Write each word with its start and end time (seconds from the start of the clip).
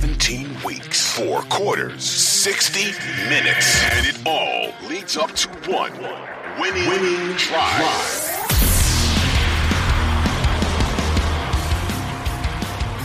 17 0.00 0.64
weeks, 0.64 1.16
four 1.16 1.42
quarters, 1.42 2.02
60 2.02 2.80
minutes, 3.28 3.80
and 3.92 4.04
it 4.04 4.18
all 4.26 4.88
leads 4.88 5.16
up 5.16 5.30
to 5.30 5.48
one 5.70 5.92
winning, 6.58 6.88
winning 6.88 7.36
drive. 7.36 8.23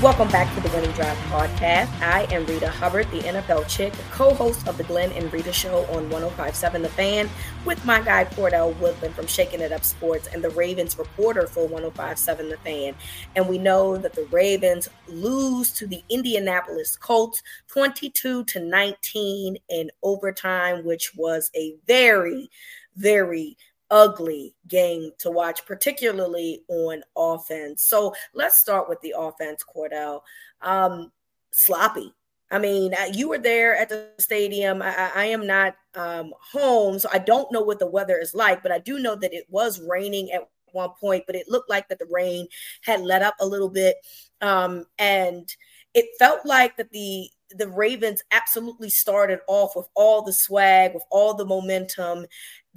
Welcome 0.02 0.30
back 0.30 0.56
to 0.56 0.62
the 0.62 0.70
Winning 0.74 0.94
Drive 0.94 1.18
podcast. 1.28 1.90
I 2.02 2.26
am 2.32 2.46
Reeta 2.46 2.70
Hubbard, 2.70 3.12
the 3.12 3.20
NFL 3.20 3.68
chick, 3.68 3.92
co 4.12 4.34
host 4.34 4.66
of 4.66 4.78
the 4.78 4.86
Glenn 4.86 5.12
and 5.12 5.30
Reeta 5.30 5.52
Show 5.52 5.80
on 5.88 6.10
1057 6.10 6.84
The 6.84 6.88
Fan, 6.88 7.30
with 7.66 7.84
my 7.84 8.00
guy 8.00 8.24
Cordell 8.24 8.74
Woodland 8.80 9.14
from 9.14 9.28
Shaking 9.28 9.60
It 9.60 9.74
Up 9.74 9.84
Sports 9.84 10.30
and 10.32 10.42
the 10.42 10.52
Ravens 10.52 10.98
reporter 10.98 11.48
for 11.48 11.68
1057 11.68 12.48
The 12.48 12.56
Fan. 12.60 12.96
And 13.36 13.50
we 13.50 13.58
know 13.58 13.98
that 13.98 14.14
the 14.14 14.24
Ravens 14.32 14.88
lose 15.10 15.74
to 15.74 15.86
the 15.86 16.02
Indianapolis 16.08 16.96
Colts 16.96 17.44
22 17.68 18.46
to 18.46 18.60
19 18.62 19.58
in 19.68 19.92
overtime, 20.02 20.86
which 20.86 21.14
was 21.18 21.52
a 21.58 21.76
very, 21.88 22.50
very 22.96 23.58
ugly 23.92 24.56
game 24.68 25.12
to 25.20 25.32
watch, 25.32 25.66
particularly 25.66 26.64
on 26.68 27.02
offense. 27.16 27.84
So 27.88 28.14
let's 28.34 28.60
start 28.60 28.90
with 28.90 29.02
the 29.02 29.16
offense, 29.18 29.64
Cordell. 29.64 30.22
Um, 30.62 31.12
sloppy. 31.52 32.14
I 32.52 32.58
mean, 32.58 32.94
you 33.14 33.30
were 33.30 33.38
there 33.38 33.76
at 33.76 33.90
the 33.90 34.10
stadium. 34.18 34.82
I, 34.82 35.12
I 35.16 35.26
am 35.26 35.46
not 35.46 35.76
um, 35.94 36.34
home, 36.40 36.98
so 36.98 37.08
I 37.14 37.20
don't 37.20 37.52
know 37.52 37.62
what 37.62 37.78
the 37.78 37.88
weather 37.88 38.18
is 38.18 38.34
like, 38.34 38.64
but 38.64 38.72
I 38.72 38.80
do 38.80 38.98
know 38.98 39.16
that 39.16 39.34
it 39.34 39.46
was 39.50 39.80
raining 39.80 40.32
at 40.32 40.50
one 40.72 40.90
point, 41.00 41.26
but 41.28 41.36
it 41.36 41.48
looked 41.48 41.70
like 41.70 41.88
that 41.90 42.00
the 42.00 42.08
rain 42.10 42.48
had 42.82 43.02
let 43.02 43.22
up 43.22 43.36
a 43.40 43.46
little 43.46 43.70
bit. 43.70 43.98
Um, 44.42 44.86
and 44.98 45.48
it 45.94 46.06
felt 46.18 46.46
like 46.46 46.78
that 46.78 46.92
the 46.92 47.30
the 47.52 47.68
Ravens 47.68 48.22
absolutely 48.32 48.92
started 48.92 49.40
off 49.48 49.72
with 49.76 49.88
all 49.96 50.22
the 50.22 50.34
swag, 50.34 50.94
with 50.94 51.04
all 51.10 51.34
the 51.34 51.46
momentum, 51.46 52.28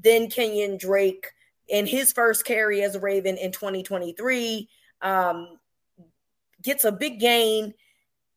then 0.03 0.29
Kenyan 0.29 0.79
Drake 0.79 1.27
in 1.69 1.87
his 1.87 2.13
first 2.13 2.45
carry 2.45 2.83
as 2.83 2.95
a 2.95 3.01
Raven 3.01 3.37
in 3.37 3.53
2023 3.53 4.69
um, 5.01 5.59
gets 6.63 6.85
a 6.85 6.93
big 6.93 7.19
gain, 7.19 7.75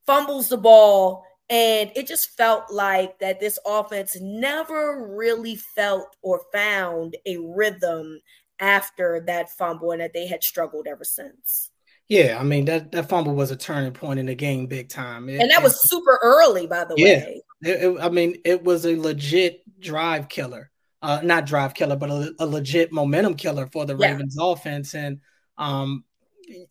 fumbles 0.05 0.49
the 0.49 0.57
ball, 0.57 1.25
and 1.49 1.91
it 1.95 2.07
just 2.07 2.29
felt 2.31 2.71
like 2.71 3.19
that 3.19 3.39
this 3.39 3.59
offense 3.65 4.17
never 4.19 5.15
really 5.15 5.55
felt 5.55 6.15
or 6.21 6.41
found 6.51 7.15
a 7.25 7.37
rhythm 7.37 8.19
after 8.59 9.23
that 9.27 9.51
fumble 9.51 9.91
and 9.91 10.01
that 10.01 10.13
they 10.13 10.27
had 10.27 10.43
struggled 10.43 10.87
ever 10.87 11.03
since. 11.03 11.71
Yeah, 12.07 12.37
I 12.39 12.43
mean 12.43 12.65
that 12.65 12.91
that 12.91 13.09
fumble 13.09 13.33
was 13.33 13.49
a 13.49 13.55
turning 13.55 13.91
point 13.91 14.19
in 14.19 14.27
the 14.27 14.35
game, 14.35 14.67
big 14.67 14.89
time, 14.89 15.27
it, 15.27 15.41
and 15.41 15.49
that 15.49 15.63
was 15.63 15.89
super 15.89 16.19
early, 16.21 16.67
by 16.67 16.85
the 16.85 16.93
yeah, 16.97 17.05
way. 17.05 17.41
It, 17.63 17.83
it, 17.83 17.99
I 17.99 18.09
mean, 18.09 18.37
it 18.45 18.63
was 18.63 18.85
a 18.85 18.95
legit 18.95 19.63
drive 19.79 20.29
killer 20.29 20.71
uh, 21.05 21.21
not 21.21 21.45
drive 21.45 21.75
killer, 21.75 21.95
but 21.95 22.09
a, 22.09 22.33
a, 22.39 22.47
legit 22.47 22.91
momentum 22.91 23.35
killer 23.35 23.67
for 23.67 23.85
the 23.85 23.95
yeah. 23.95 24.09
Ravens 24.09 24.37
offense. 24.41 24.95
And 24.95 25.19
um, 25.55 26.03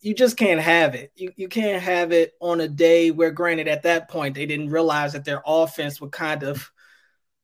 you 0.01 0.13
just 0.13 0.35
can't 0.35 0.59
have 0.59 0.93
it. 0.93 1.13
You, 1.15 1.31
you 1.37 1.47
can't 1.47 1.81
have 1.81 2.11
it 2.11 2.33
on 2.41 2.59
a 2.59 2.67
day 2.67 3.11
where, 3.11 3.31
granted, 3.31 3.69
at 3.69 3.83
that 3.83 4.09
point, 4.09 4.35
they 4.35 4.45
didn't 4.45 4.71
realize 4.71 5.13
that 5.13 5.23
their 5.23 5.41
offense 5.45 6.01
would 6.01 6.11
kind 6.11 6.43
of 6.43 6.69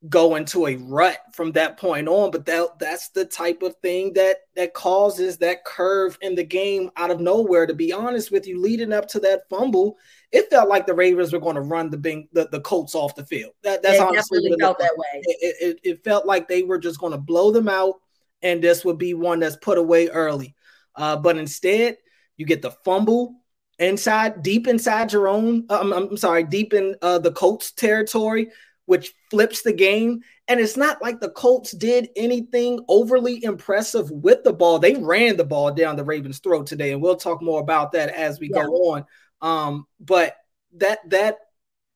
go 0.09 0.35
into 0.35 0.65
a 0.65 0.77
rut 0.77 1.19
from 1.33 1.51
that 1.51 1.77
point 1.77 2.07
on. 2.07 2.31
But 2.31 2.45
that 2.45 2.79
that's 2.79 3.09
the 3.09 3.25
type 3.25 3.61
of 3.61 3.75
thing 3.77 4.13
that 4.13 4.37
that 4.55 4.73
causes 4.73 5.37
that 5.37 5.63
curve 5.65 6.17
in 6.21 6.35
the 6.35 6.43
game 6.43 6.89
out 6.97 7.11
of 7.11 7.19
nowhere. 7.19 7.67
To 7.67 7.73
be 7.73 7.93
honest 7.93 8.31
with 8.31 8.47
you, 8.47 8.59
leading 8.59 8.93
up 8.93 9.07
to 9.09 9.19
that 9.19 9.49
fumble, 9.49 9.97
it 10.31 10.49
felt 10.49 10.69
like 10.69 10.85
the 10.85 10.93
Ravens 10.93 11.33
were 11.33 11.39
going 11.39 11.55
to 11.55 11.61
run 11.61 11.89
the 11.89 11.97
Bing, 11.97 12.27
the, 12.33 12.47
the 12.51 12.61
Colts 12.61 12.95
off 12.95 13.15
the 13.15 13.25
field. 13.25 13.53
That, 13.63 13.83
that's 13.83 13.97
it 13.97 14.01
honestly 14.01 14.39
definitely 14.39 14.59
felt 14.59 14.79
that 14.79 14.97
way. 14.97 15.21
It, 15.23 15.55
it, 15.61 15.79
it, 15.83 16.03
felt 16.03 16.25
like 16.25 16.47
they 16.47 16.63
were 16.63 16.79
just 16.79 16.99
going 16.99 17.11
to 17.11 17.17
blow 17.17 17.51
them 17.51 17.67
out, 17.67 17.95
and 18.41 18.63
this 18.63 18.83
would 18.85 18.97
be 18.97 19.13
one 19.13 19.39
that's 19.39 19.57
put 19.57 19.77
away 19.77 20.07
early. 20.07 20.55
Uh, 20.95 21.17
but 21.17 21.37
instead, 21.37 21.97
you 22.37 22.45
get 22.45 22.61
the 22.61 22.71
fumble 22.71 23.35
inside, 23.77 24.41
deep 24.41 24.67
inside 24.67 25.11
your 25.11 25.27
own. 25.27 25.65
Um, 25.69 25.91
I'm 25.93 26.17
sorry, 26.17 26.43
deep 26.43 26.73
in 26.73 26.95
uh, 27.01 27.19
the 27.19 27.31
Colts 27.31 27.71
territory, 27.71 28.49
which 28.85 29.13
flips 29.29 29.61
the 29.61 29.73
game. 29.73 30.21
And 30.47 30.59
it's 30.59 30.77
not 30.77 31.01
like 31.01 31.19
the 31.19 31.29
Colts 31.29 31.71
did 31.71 32.09
anything 32.15 32.83
overly 32.87 33.43
impressive 33.43 34.11
with 34.11 34.43
the 34.43 34.53
ball. 34.53 34.79
They 34.79 34.95
ran 34.95 35.37
the 35.37 35.45
ball 35.45 35.71
down 35.71 35.95
the 35.95 36.03
Ravens' 36.03 36.39
throat 36.39 36.67
today, 36.67 36.91
and 36.91 37.01
we'll 37.01 37.15
talk 37.15 37.41
more 37.41 37.61
about 37.61 37.93
that 37.93 38.09
as 38.09 38.39
we 38.39 38.49
yeah. 38.53 38.63
go 38.63 38.71
on. 38.91 39.05
Um, 39.41 39.87
but 39.99 40.35
that 40.77 40.99
that 41.09 41.37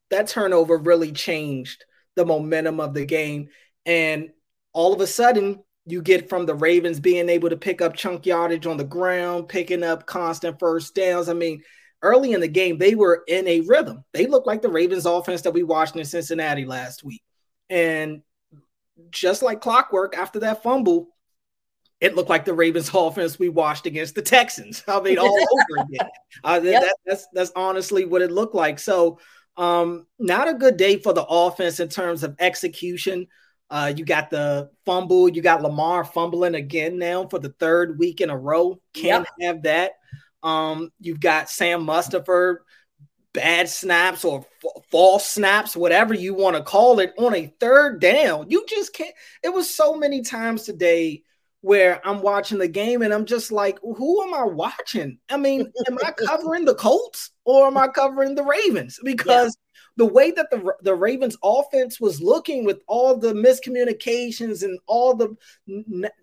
that 0.09 0.28
turnover 0.28 0.78
really 0.78 1.12
changed 1.12 1.85
the 2.16 2.25
momentum 2.25 2.79
of 2.79 2.94
the 2.94 3.06
game. 3.06 3.50
And 3.85 4.29
all 4.73 4.94
of 4.94 5.02
a 5.02 5.07
sudden, 5.07 5.63
you 5.85 6.02
get 6.02 6.29
from 6.29 6.46
the 6.46 6.56
Ravens 6.56 7.00
being 7.00 7.29
able 7.29 7.50
to 7.50 7.57
pick 7.57 7.81
up 7.81 7.96
chunk 7.96 8.25
yardage 8.25 8.66
on 8.66 8.78
the 8.78 8.84
ground, 8.84 9.47
picking 9.47 9.84
up 9.84 10.06
constant 10.06 10.59
first 10.59 10.96
downs. 10.96 11.29
I 11.29 11.34
mean, 11.34 11.62
early 12.05 12.33
in 12.33 12.39
the 12.39 12.47
game, 12.47 12.77
they 12.77 12.95
were 12.95 13.23
in 13.27 13.47
a 13.47 13.61
rhythm. 13.61 14.03
They 14.13 14.27
looked 14.27 14.47
like 14.47 14.61
the 14.61 14.69
Ravens 14.69 15.05
offense 15.05 15.41
that 15.41 15.53
we 15.53 15.63
watched 15.63 15.95
in 15.95 16.05
Cincinnati 16.05 16.66
last 16.66 17.03
week. 17.03 17.23
And 17.69 18.21
just 19.09 19.41
like 19.41 19.59
clockwork, 19.59 20.16
after 20.16 20.39
that 20.41 20.61
fumble, 20.63 21.07
it 21.99 22.16
looked 22.16 22.29
like 22.29 22.45
the 22.45 22.53
Ravens 22.53 22.91
offense 22.93 23.39
we 23.39 23.49
watched 23.49 23.85
against 23.85 24.16
the 24.16 24.21
Texans. 24.21 24.83
I 24.88 25.01
mean, 25.01 25.17
all 25.17 25.27
over 25.71 25.83
again. 25.83 26.09
Uh, 26.43 26.61
yep. 26.63 26.83
that, 26.83 26.95
that's 27.05 27.27
that's 27.33 27.51
honestly 27.55 28.05
what 28.05 28.22
it 28.22 28.31
looked 28.31 28.55
like. 28.55 28.79
So, 28.79 29.19
um, 29.57 30.05
not 30.19 30.47
a 30.47 30.53
good 30.53 30.77
day 30.77 30.97
for 30.97 31.13
the 31.13 31.25
offense 31.25 31.79
in 31.79 31.89
terms 31.89 32.23
of 32.23 32.35
execution. 32.39 33.27
Uh, 33.69 33.91
you 33.95 34.05
got 34.05 34.29
the 34.29 34.69
fumble. 34.85 35.27
You 35.27 35.41
got 35.41 35.63
Lamar 35.63 36.05
fumbling 36.05 36.55
again 36.55 36.99
now 36.99 37.27
for 37.27 37.39
the 37.39 37.53
third 37.59 37.97
week 37.97 38.22
in 38.22 38.29
a 38.29 38.37
row. 38.37 38.79
Can't 38.93 39.27
yep. 39.39 39.47
have 39.47 39.63
that. 39.63 39.93
Um, 40.45 40.91
you've 41.00 41.19
got 41.19 41.50
Sam 41.50 41.85
Mustipher 41.85 42.57
bad 43.33 43.67
snaps 43.67 44.23
or 44.23 44.45
f- 44.63 44.83
false 44.91 45.25
snaps, 45.25 45.75
whatever 45.75 46.13
you 46.13 46.33
want 46.33 46.56
to 46.56 46.63
call 46.63 47.00
it, 47.00 47.13
on 47.17 47.35
a 47.35 47.53
third 47.59 48.00
down. 48.00 48.50
You 48.50 48.66
just 48.67 48.94
can't. 48.94 49.13
It 49.44 49.50
was 49.53 49.69
so 49.69 49.95
many 49.95 50.22
times 50.22 50.63
today 50.63 51.23
where 51.61 52.00
I'm 52.07 52.22
watching 52.22 52.59
the 52.59 52.67
game 52.67 53.01
and 53.01 53.13
I'm 53.13 53.25
just 53.25 53.51
like, 53.51 53.79
who 53.81 54.23
am 54.23 54.34
I 54.34 54.44
watching? 54.44 55.17
I 55.29 55.38
mean, 55.38 55.72
am 55.88 55.97
I 56.05 56.11
covering 56.25 56.63
the 56.63 56.75
Colts 56.75 57.31
or 57.44 57.67
am 57.67 57.78
I 57.78 57.88
covering 57.88 58.35
the 58.35 58.44
Ravens? 58.44 59.00
Because. 59.03 59.57
The 59.97 60.06
way 60.06 60.31
that 60.31 60.50
the 60.51 60.73
the 60.81 60.95
Ravens 60.95 61.38
offense 61.44 62.00
was 62.00 62.22
looking 62.22 62.66
with 62.66 62.81
all 62.88 63.17
the 63.17 63.33
miscommunications 63.33 64.63
and 64.63 64.79
all 64.88 65.16
the 65.16 65.35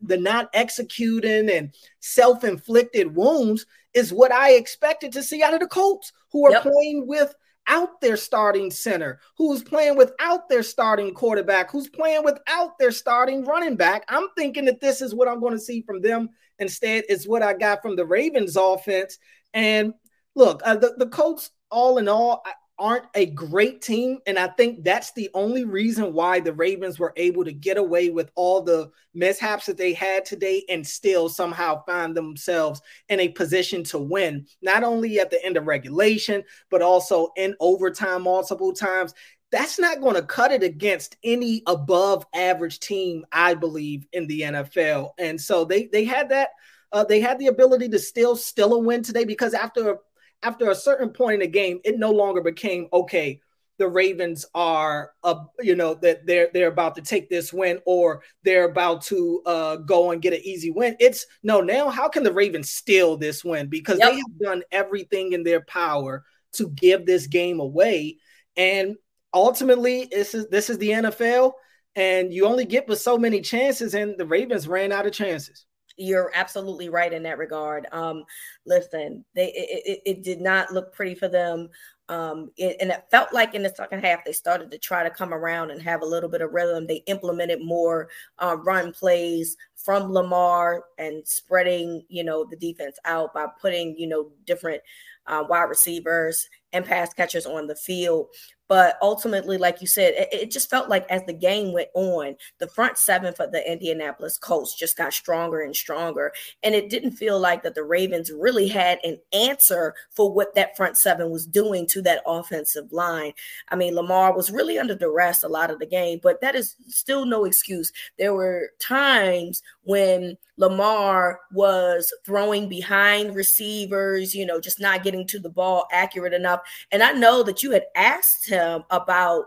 the 0.02 0.16
not 0.16 0.50
executing 0.54 1.50
and 1.50 1.74
self-inflicted 2.00 3.14
wounds 3.14 3.66
is 3.94 4.12
what 4.12 4.32
I 4.32 4.52
expected 4.52 5.12
to 5.12 5.22
see 5.22 5.42
out 5.42 5.54
of 5.54 5.60
the 5.60 5.66
Colts 5.66 6.12
who 6.30 6.46
are 6.46 6.52
yep. 6.52 6.62
playing 6.62 7.06
with 7.06 7.34
without 7.66 8.00
their 8.00 8.16
starting 8.16 8.70
center, 8.70 9.20
who's 9.36 9.62
playing 9.62 9.96
without 9.96 10.48
their 10.48 10.62
starting 10.62 11.14
quarterback, 11.14 11.70
who's 11.70 11.88
playing 11.88 12.24
without 12.24 12.78
their 12.78 12.90
starting 12.90 13.44
running 13.44 13.76
back. 13.76 14.04
I'm 14.08 14.28
thinking 14.36 14.64
that 14.66 14.80
this 14.80 15.00
is 15.00 15.14
what 15.14 15.28
I'm 15.28 15.40
going 15.40 15.52
to 15.52 15.58
see 15.58 15.82
from 15.82 16.00
them. 16.00 16.30
Instead, 16.58 17.04
is 17.08 17.26
what 17.26 17.42
I 17.42 17.54
got 17.54 17.82
from 17.82 17.96
the 17.96 18.04
Ravens 18.04 18.56
offense. 18.56 19.18
And 19.52 19.94
look, 20.34 20.62
uh, 20.64 20.76
the, 20.76 20.94
the 20.96 21.08
Colts, 21.08 21.50
all 21.70 21.98
in 21.98 22.08
all, 22.08 22.44
aren't 22.82 23.06
a 23.14 23.26
great 23.26 23.80
team. 23.80 24.18
And 24.26 24.36
I 24.36 24.48
think 24.48 24.82
that's 24.82 25.12
the 25.12 25.30
only 25.34 25.64
reason 25.64 26.12
why 26.12 26.40
the 26.40 26.52
Ravens 26.52 26.98
were 26.98 27.12
able 27.16 27.44
to 27.44 27.52
get 27.52 27.76
away 27.76 28.10
with 28.10 28.32
all 28.34 28.60
the 28.60 28.90
mishaps 29.14 29.66
that 29.66 29.76
they 29.76 29.92
had 29.92 30.24
today 30.24 30.64
and 30.68 30.84
still 30.84 31.28
somehow 31.28 31.84
find 31.84 32.16
themselves 32.16 32.82
in 33.08 33.20
a 33.20 33.28
position 33.28 33.84
to 33.84 33.98
win, 33.98 34.46
not 34.62 34.82
only 34.82 35.20
at 35.20 35.30
the 35.30 35.42
end 35.46 35.56
of 35.56 35.68
regulation, 35.68 36.42
but 36.70 36.82
also 36.82 37.28
in 37.36 37.54
overtime 37.60 38.22
multiple 38.22 38.72
times. 38.72 39.14
That's 39.52 39.78
not 39.78 40.00
going 40.00 40.16
to 40.16 40.22
cut 40.22 40.50
it 40.50 40.64
against 40.64 41.16
any 41.22 41.62
above 41.68 42.26
average 42.34 42.80
team, 42.80 43.24
I 43.30 43.54
believe, 43.54 44.08
in 44.12 44.26
the 44.26 44.40
NFL. 44.40 45.10
And 45.18 45.40
so 45.40 45.64
they 45.64 45.86
they 45.86 46.04
had 46.04 46.30
that 46.30 46.48
uh, 46.90 47.04
they 47.04 47.20
had 47.20 47.38
the 47.38 47.46
ability 47.46 47.90
to 47.90 47.98
still 48.00 48.34
still 48.34 48.74
a 48.74 48.78
win 48.78 49.04
today 49.04 49.24
because 49.24 49.54
after 49.54 49.98
after 50.42 50.70
a 50.70 50.74
certain 50.74 51.10
point 51.10 51.34
in 51.34 51.40
the 51.40 51.46
game, 51.46 51.80
it 51.84 51.98
no 51.98 52.10
longer 52.10 52.42
became 52.42 52.88
okay. 52.92 53.40
The 53.78 53.88
Ravens 53.88 54.44
are, 54.54 55.12
uh, 55.24 55.44
you 55.60 55.74
know, 55.74 55.94
that 55.94 56.26
they're 56.26 56.50
they're 56.52 56.68
about 56.68 56.94
to 56.96 57.02
take 57.02 57.28
this 57.28 57.52
win, 57.52 57.80
or 57.86 58.22
they're 58.42 58.70
about 58.70 59.02
to 59.02 59.42
uh, 59.46 59.76
go 59.76 60.10
and 60.10 60.22
get 60.22 60.34
an 60.34 60.40
easy 60.44 60.70
win. 60.70 60.96
It's 61.00 61.26
no 61.42 61.60
now. 61.60 61.88
How 61.88 62.08
can 62.08 62.22
the 62.22 62.32
Ravens 62.32 62.70
steal 62.70 63.16
this 63.16 63.44
win? 63.44 63.68
Because 63.68 63.98
yep. 63.98 64.10
they 64.10 64.16
have 64.16 64.38
done 64.40 64.62
everything 64.70 65.32
in 65.32 65.42
their 65.42 65.62
power 65.62 66.24
to 66.54 66.68
give 66.68 67.06
this 67.06 67.26
game 67.26 67.60
away, 67.60 68.18
and 68.56 68.96
ultimately, 69.34 70.06
this 70.10 70.34
is 70.34 70.48
this 70.48 70.70
is 70.70 70.78
the 70.78 70.90
NFL, 70.90 71.52
and 71.96 72.32
you 72.32 72.46
only 72.46 72.66
get 72.66 72.88
with 72.88 73.00
so 73.00 73.18
many 73.18 73.40
chances, 73.40 73.94
and 73.94 74.16
the 74.18 74.26
Ravens 74.26 74.68
ran 74.68 74.92
out 74.92 75.06
of 75.06 75.12
chances. 75.12 75.66
You're 75.96 76.32
absolutely 76.34 76.88
right 76.88 77.12
in 77.12 77.22
that 77.24 77.38
regard. 77.38 77.86
Um, 77.92 78.24
listen, 78.66 79.24
they 79.34 79.48
it, 79.48 79.82
it, 79.84 80.00
it 80.04 80.22
did 80.22 80.40
not 80.40 80.72
look 80.72 80.94
pretty 80.94 81.14
for 81.14 81.28
them. 81.28 81.68
Um, 82.08 82.50
it, 82.56 82.76
and 82.80 82.90
it 82.90 83.04
felt 83.10 83.32
like 83.32 83.54
in 83.54 83.62
the 83.62 83.70
second 83.70 84.04
half 84.04 84.24
they 84.24 84.32
started 84.32 84.70
to 84.70 84.78
try 84.78 85.02
to 85.02 85.10
come 85.10 85.32
around 85.32 85.70
and 85.70 85.80
have 85.80 86.02
a 86.02 86.06
little 86.06 86.28
bit 86.28 86.42
of 86.42 86.52
rhythm. 86.52 86.86
They 86.86 87.02
implemented 87.06 87.60
more 87.62 88.08
uh, 88.38 88.56
run 88.64 88.92
plays 88.92 89.56
from 89.76 90.12
Lamar 90.12 90.84
and 90.98 91.26
spreading, 91.26 92.04
you 92.08 92.24
know, 92.24 92.44
the 92.44 92.56
defense 92.56 92.98
out 93.04 93.32
by 93.32 93.46
putting, 93.60 93.96
you 93.96 94.06
know, 94.06 94.30
different 94.44 94.82
uh, 95.26 95.44
wide 95.48 95.62
receivers 95.62 96.46
and 96.72 96.84
pass 96.84 97.12
catchers 97.14 97.46
on 97.46 97.66
the 97.66 97.76
field. 97.76 98.28
But 98.72 98.96
ultimately, 99.02 99.58
like 99.58 99.82
you 99.82 99.86
said, 99.86 100.14
it, 100.14 100.28
it, 100.32 100.50
just 100.50 100.70
felt 100.70 100.88
like 100.88 101.04
as 101.10 101.22
the 101.26 101.34
game 101.34 101.74
went 101.74 101.90
on, 101.92 102.36
the 102.58 102.68
front 102.68 102.96
seven 102.96 103.34
for 103.34 103.46
the 103.46 103.70
Indianapolis 103.70 104.38
Colts 104.38 104.74
just 104.74 104.96
got 104.96 105.12
stronger 105.12 105.60
and 105.60 105.76
stronger. 105.76 106.32
And 106.62 106.74
it 106.74 106.88
didn't 106.88 107.10
feel 107.10 107.38
like 107.38 107.62
that 107.64 107.74
the 107.74 107.84
Ravens 107.84 108.30
really 108.32 108.68
had 108.68 108.98
an 109.04 109.18
answer 109.34 109.94
for 110.10 110.32
what 110.32 110.54
that 110.54 110.74
front 110.74 110.96
seven 110.96 111.30
was 111.30 111.46
doing 111.46 111.86
to 111.88 112.00
that 112.00 112.22
offensive 112.24 112.90
line. 112.92 113.34
I 113.68 113.76
mean, 113.76 113.94
Lamar 113.94 114.34
was 114.34 114.50
really 114.50 114.78
under 114.78 114.94
duress 114.94 115.42
a 115.42 115.48
lot 115.48 115.70
of 115.70 115.78
the 115.78 115.84
game, 115.84 116.20
but 116.22 116.40
that 116.40 116.54
is 116.54 116.76
still 116.88 117.26
no 117.26 117.44
excuse. 117.44 117.92
There 118.16 118.32
were 118.32 118.70
times 118.80 119.62
when 119.82 120.38
Lamar 120.56 121.40
was 121.50 122.12
throwing 122.24 122.68
behind 122.68 123.34
receivers, 123.34 124.34
you 124.34 124.46
know, 124.46 124.60
just 124.60 124.80
not 124.80 125.02
getting 125.02 125.26
to 125.26 125.38
the 125.38 125.50
ball 125.50 125.86
accurate 125.92 126.32
enough. 126.32 126.60
And 126.90 127.02
I 127.02 127.12
know 127.12 127.42
that 127.42 127.62
you 127.62 127.72
had 127.72 127.84
asked 127.96 128.48
him 128.48 128.84
about 128.90 129.46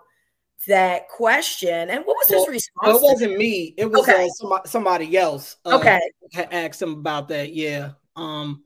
that 0.68 1.10
question. 1.10 1.90
And 1.90 2.06
what 2.06 2.16
was 2.16 2.28
well, 2.30 2.40
his 2.46 2.50
response? 2.50 2.98
it 2.98 3.04
wasn't 3.04 3.38
me. 3.38 3.74
It 3.78 3.90
was 3.92 4.02
okay. 4.02 4.26
uh, 4.26 4.30
somebody, 4.30 4.70
somebody, 4.70 5.18
else. 5.18 5.58
Uh, 5.66 5.78
okay. 5.78 6.02
Had 6.34 6.54
asked 6.54 6.82
him 6.82 6.94
about 6.94 7.28
that. 7.30 7.54
Yeah. 7.54 7.92
Um, 8.16 8.64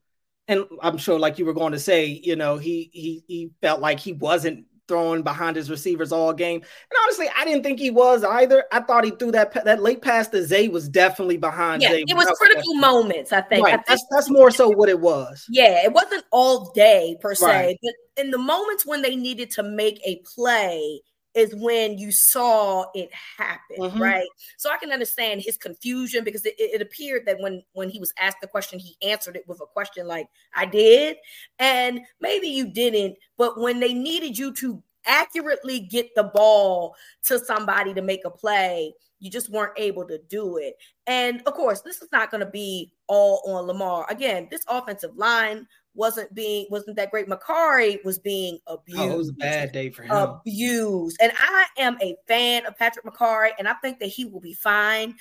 and 0.48 0.66
I'm 0.81 0.98
sure, 0.98 1.19
like 1.19 1.38
you 1.38 1.46
were 1.46 1.54
going 1.54 1.74
to 1.74 1.80
say, 1.80 2.06
you 2.07 2.36
know, 2.36 2.57
he 2.57 2.90
he 2.92 3.24
he 3.28 3.51
felt 3.62 3.81
like 3.81 4.00
he 4.00 4.13
wasn't 4.13 4.66
throwing 4.89 5.21
behind 5.21 5.56
his 5.56 5.69
receivers 5.69 6.12
all 6.12 6.33
game. 6.33 6.57
And 6.57 6.97
honestly, 7.03 7.30
I 7.38 7.45
didn't 7.45 7.63
think 7.63 7.80
he 7.80 7.91
was 7.91 8.25
either. 8.25 8.65
I 8.74 8.81
thought 8.81 9.06
he 9.06 9.12
threw 9.12 9.31
that 9.31 9.53
that 9.63 9.81
late 9.81 10.01
pass 10.01 10.27
to 10.30 10.44
Zay 10.44 10.68
was 10.68 10.89
definitely 10.89 11.38
behind 11.38 11.81
yeah, 11.81 11.91
Zay. 11.91 12.03
It 12.06 12.15
was 12.18 12.27
critical 12.38 12.74
moments, 12.75 13.31
I 13.31 13.39
think. 13.39 13.63
Right. 13.63 13.75
I 13.75 13.77
think. 13.77 13.88
That's, 13.88 14.06
that's 14.12 14.30
more 14.30 14.51
so 14.51 14.68
what 14.68 14.89
it 14.89 15.00
was. 15.00 15.45
Yeah, 15.50 15.86
it 15.86 15.94
wasn't 15.94 16.25
all 16.31 16.71
day 16.71 17.15
per 17.21 17.33
se, 17.33 17.45
right. 17.45 17.77
but 17.81 17.94
in 18.18 18.31
the 18.31 18.38
moments 18.38 18.86
when 18.86 19.01
they 19.01 19.15
needed 19.15 19.51
to 19.51 19.63
make 19.63 20.01
a 20.06 20.21
play, 20.36 21.01
is 21.39 21.56
when 21.56 21.97
you 21.97 22.12
saw 22.12 22.86
it 22.94 23.09
happen, 23.38 23.77
mm-hmm. 23.77 24.01
right? 24.01 24.27
So 24.57 24.69
I 24.69 24.77
can 24.77 24.91
understand 24.91 25.41
his 25.41 25.57
confusion 25.57 26.24
because 26.24 26.45
it, 26.45 26.56
it, 26.57 26.81
appeared 26.81 27.25
that 27.25 27.39
when 27.39 27.63
when 27.74 27.89
he 27.89 28.00
was 28.00 28.13
asked 28.19 28.41
the 28.41 28.47
question, 28.47 28.77
he 28.77 28.95
answered 29.01 29.36
it 29.36 29.47
with 29.47 29.62
a 29.62 29.65
question 29.65 30.07
like, 30.07 30.27
"I 30.53 30.65
did," 30.65 31.18
and 31.57 32.01
maybe 32.19 32.47
you 32.47 32.71
didn't, 32.71 33.18
but 33.38 33.59
when 33.59 33.80
they 33.80 33.94
needed 33.94 34.38
you 34.38 34.53
to 34.56 34.83
accurately 35.06 35.80
get 35.80 36.13
the 36.15 36.24
ball 36.24 36.95
to 37.24 37.39
somebody 37.39 37.94
to 37.94 38.01
make 38.01 38.21
a 38.25 38.30
play, 38.30 38.94
you 39.19 39.30
just 39.30 39.50
weren't 39.50 39.77
able 39.77 40.06
to 40.06 40.19
do 40.30 40.57
it. 40.57 40.75
And 41.07 41.41
of 41.45 41.53
course, 41.53 41.81
this 41.81 42.01
is 42.01 42.09
not 42.12 42.31
going 42.31 42.44
to 42.44 42.50
be 42.50 42.91
all 43.07 43.41
on 43.47 43.65
Lamar. 43.65 44.06
Again, 44.09 44.47
this 44.51 44.63
offensive 44.68 45.15
line 45.15 45.68
wasn't 45.94 46.33
being 46.33 46.65
wasn't 46.69 46.95
that 46.97 47.12
great. 47.12 47.27
Mekari 47.27 48.03
was 48.06 48.19
being 48.19 48.59
abused. 48.68 49.01
Oh, 49.01 49.12
it 49.12 49.18
was 49.18 49.30
a 49.30 49.33
bad 49.33 49.71
day 49.71 49.89
for 49.89 50.03
him. 50.03 50.12
Abused. 50.12 51.18
And 51.21 51.31
I 51.38 51.65
am 51.77 51.97
a 52.01 52.15
fan 52.27 52.65
of 52.65 52.77
Patrick 52.77 53.06
Mekari, 53.06 53.50
and 53.57 53.68
I 53.68 53.74
think 53.75 54.00
that 54.00 54.07
he 54.07 54.25
will 54.25 54.39
be 54.39 54.53
fine. 54.53 55.15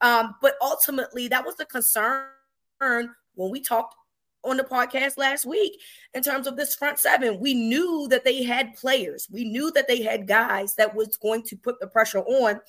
Um, 0.00 0.34
but 0.40 0.54
ultimately, 0.62 1.28
that 1.28 1.44
was 1.44 1.56
the 1.56 1.66
concern 1.66 2.24
when 2.78 3.50
we 3.50 3.60
talked 3.60 3.94
on 4.42 4.56
the 4.56 4.64
podcast 4.64 5.18
last 5.18 5.44
week 5.44 5.78
in 6.14 6.22
terms 6.22 6.46
of 6.46 6.56
this 6.56 6.74
front 6.74 6.98
seven. 6.98 7.38
We 7.40 7.52
knew 7.54 8.08
that 8.08 8.24
they 8.24 8.42
had 8.42 8.74
players. 8.74 9.28
We 9.30 9.44
knew 9.44 9.70
that 9.72 9.86
they 9.86 10.02
had 10.02 10.26
guys 10.26 10.74
that 10.76 10.94
was 10.94 11.18
going 11.18 11.42
to 11.44 11.56
put 11.56 11.78
the 11.80 11.86
pressure 11.86 12.20
on, 12.20 12.60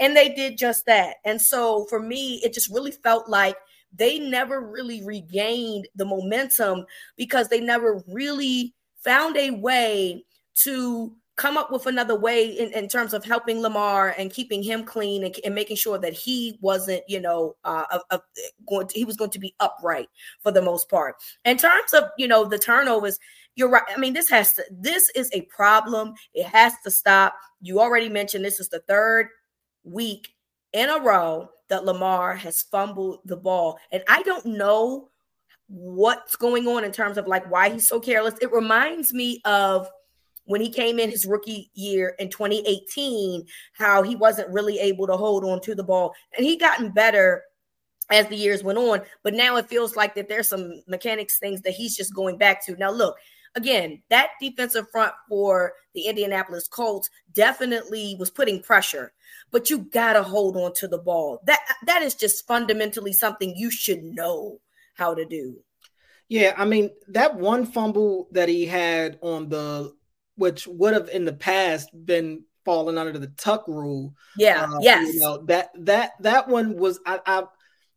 and 0.00 0.16
they 0.16 0.30
did 0.30 0.58
just 0.58 0.86
that. 0.86 1.16
And 1.24 1.40
so 1.40 1.86
for 1.88 2.00
me, 2.00 2.40
it 2.42 2.52
just 2.52 2.70
really 2.70 2.90
felt 2.90 3.28
like 3.28 3.56
they 3.94 4.18
never 4.18 4.60
really 4.60 5.04
regained 5.04 5.88
the 5.94 6.04
momentum 6.04 6.86
because 7.16 7.48
they 7.48 7.60
never 7.60 8.02
really 8.08 8.74
found 9.02 9.36
a 9.36 9.50
way 9.50 10.24
to 10.54 11.14
come 11.36 11.56
up 11.56 11.72
with 11.72 11.86
another 11.86 12.18
way 12.18 12.46
in, 12.46 12.70
in 12.74 12.86
terms 12.86 13.14
of 13.14 13.24
helping 13.24 13.62
Lamar 13.62 14.14
and 14.18 14.30
keeping 14.30 14.62
him 14.62 14.84
clean 14.84 15.24
and, 15.24 15.34
and 15.42 15.54
making 15.54 15.76
sure 15.76 15.96
that 15.96 16.12
he 16.12 16.58
wasn't, 16.60 17.02
you 17.08 17.18
know, 17.18 17.56
uh, 17.64 17.98
going 18.68 18.86
to, 18.88 18.98
he 18.98 19.06
was 19.06 19.16
going 19.16 19.30
to 19.30 19.38
be 19.38 19.54
upright 19.58 20.08
for 20.42 20.52
the 20.52 20.60
most 20.60 20.90
part. 20.90 21.16
In 21.46 21.56
terms 21.56 21.94
of, 21.94 22.04
you 22.18 22.28
know, 22.28 22.44
the 22.44 22.58
turnovers, 22.58 23.18
you're 23.54 23.70
right. 23.70 23.82
I 23.88 23.98
mean, 23.98 24.12
this 24.12 24.28
has 24.28 24.52
to, 24.54 24.64
this 24.70 25.08
is 25.14 25.30
a 25.32 25.40
problem. 25.42 26.12
It 26.34 26.44
has 26.44 26.74
to 26.84 26.90
stop. 26.90 27.34
You 27.62 27.80
already 27.80 28.10
mentioned 28.10 28.44
this 28.44 28.60
is 28.60 28.68
the 28.68 28.80
third 28.80 29.28
week 29.82 30.34
in 30.74 30.90
a 30.90 30.98
row 30.98 31.48
that 31.70 31.84
Lamar 31.84 32.36
has 32.36 32.62
fumbled 32.62 33.20
the 33.24 33.36
ball. 33.36 33.78
And 33.90 34.02
I 34.08 34.22
don't 34.22 34.44
know 34.44 35.08
what's 35.68 36.36
going 36.36 36.66
on 36.68 36.84
in 36.84 36.92
terms 36.92 37.16
of 37.16 37.26
like 37.26 37.50
why 37.50 37.70
he's 37.70 37.88
so 37.88 38.00
careless. 38.00 38.34
It 38.42 38.52
reminds 38.52 39.14
me 39.14 39.40
of 39.44 39.88
when 40.44 40.60
he 40.60 40.68
came 40.68 40.98
in 40.98 41.10
his 41.10 41.26
rookie 41.26 41.70
year 41.74 42.14
in 42.18 42.28
2018, 42.28 43.46
how 43.72 44.02
he 44.02 44.16
wasn't 44.16 44.50
really 44.50 44.78
able 44.80 45.06
to 45.06 45.16
hold 45.16 45.44
on 45.44 45.60
to 45.62 45.74
the 45.74 45.84
ball. 45.84 46.12
And 46.36 46.44
he 46.44 46.56
gotten 46.56 46.90
better 46.90 47.44
as 48.10 48.26
the 48.26 48.36
years 48.36 48.64
went 48.64 48.78
on, 48.78 49.02
but 49.22 49.34
now 49.34 49.56
it 49.56 49.68
feels 49.68 49.94
like 49.94 50.16
that 50.16 50.28
there's 50.28 50.48
some 50.48 50.82
mechanics 50.88 51.38
things 51.38 51.60
that 51.60 51.74
he's 51.74 51.96
just 51.96 52.12
going 52.12 52.36
back 52.36 52.66
to. 52.66 52.74
Now, 52.74 52.90
look, 52.90 53.16
again, 53.54 54.02
that 54.10 54.30
defensive 54.40 54.86
front 54.90 55.12
for 55.28 55.72
the 55.94 56.06
Indianapolis 56.06 56.68
Colts 56.68 57.10
definitely 57.32 58.16
was 58.18 58.30
putting 58.30 58.62
pressure, 58.62 59.12
but 59.50 59.70
you 59.70 59.78
got 59.78 60.14
to 60.14 60.22
hold 60.22 60.56
on 60.56 60.72
to 60.74 60.88
the 60.88 60.98
ball. 60.98 61.40
That 61.46 61.60
that 61.86 62.02
is 62.02 62.14
just 62.14 62.46
fundamentally 62.46 63.12
something 63.12 63.54
you 63.56 63.70
should 63.70 64.02
know 64.02 64.60
how 64.94 65.14
to 65.14 65.24
do. 65.24 65.56
Yeah, 66.28 66.54
I 66.56 66.64
mean, 66.64 66.90
that 67.08 67.34
one 67.34 67.66
fumble 67.66 68.28
that 68.32 68.48
he 68.48 68.66
had 68.66 69.18
on 69.20 69.48
the 69.48 69.92
which 70.36 70.66
would 70.66 70.94
have 70.94 71.08
in 71.10 71.24
the 71.24 71.32
past 71.32 71.90
been 72.06 72.44
falling 72.64 72.98
under 72.98 73.18
the 73.18 73.26
tuck 73.28 73.66
rule. 73.66 74.14
Yeah, 74.36 74.64
uh, 74.64 74.78
yes. 74.80 75.14
You 75.14 75.20
know, 75.20 75.44
that 75.46 75.70
that 75.80 76.12
that 76.20 76.48
one 76.48 76.76
was 76.76 77.00
I, 77.04 77.20
I 77.26 77.44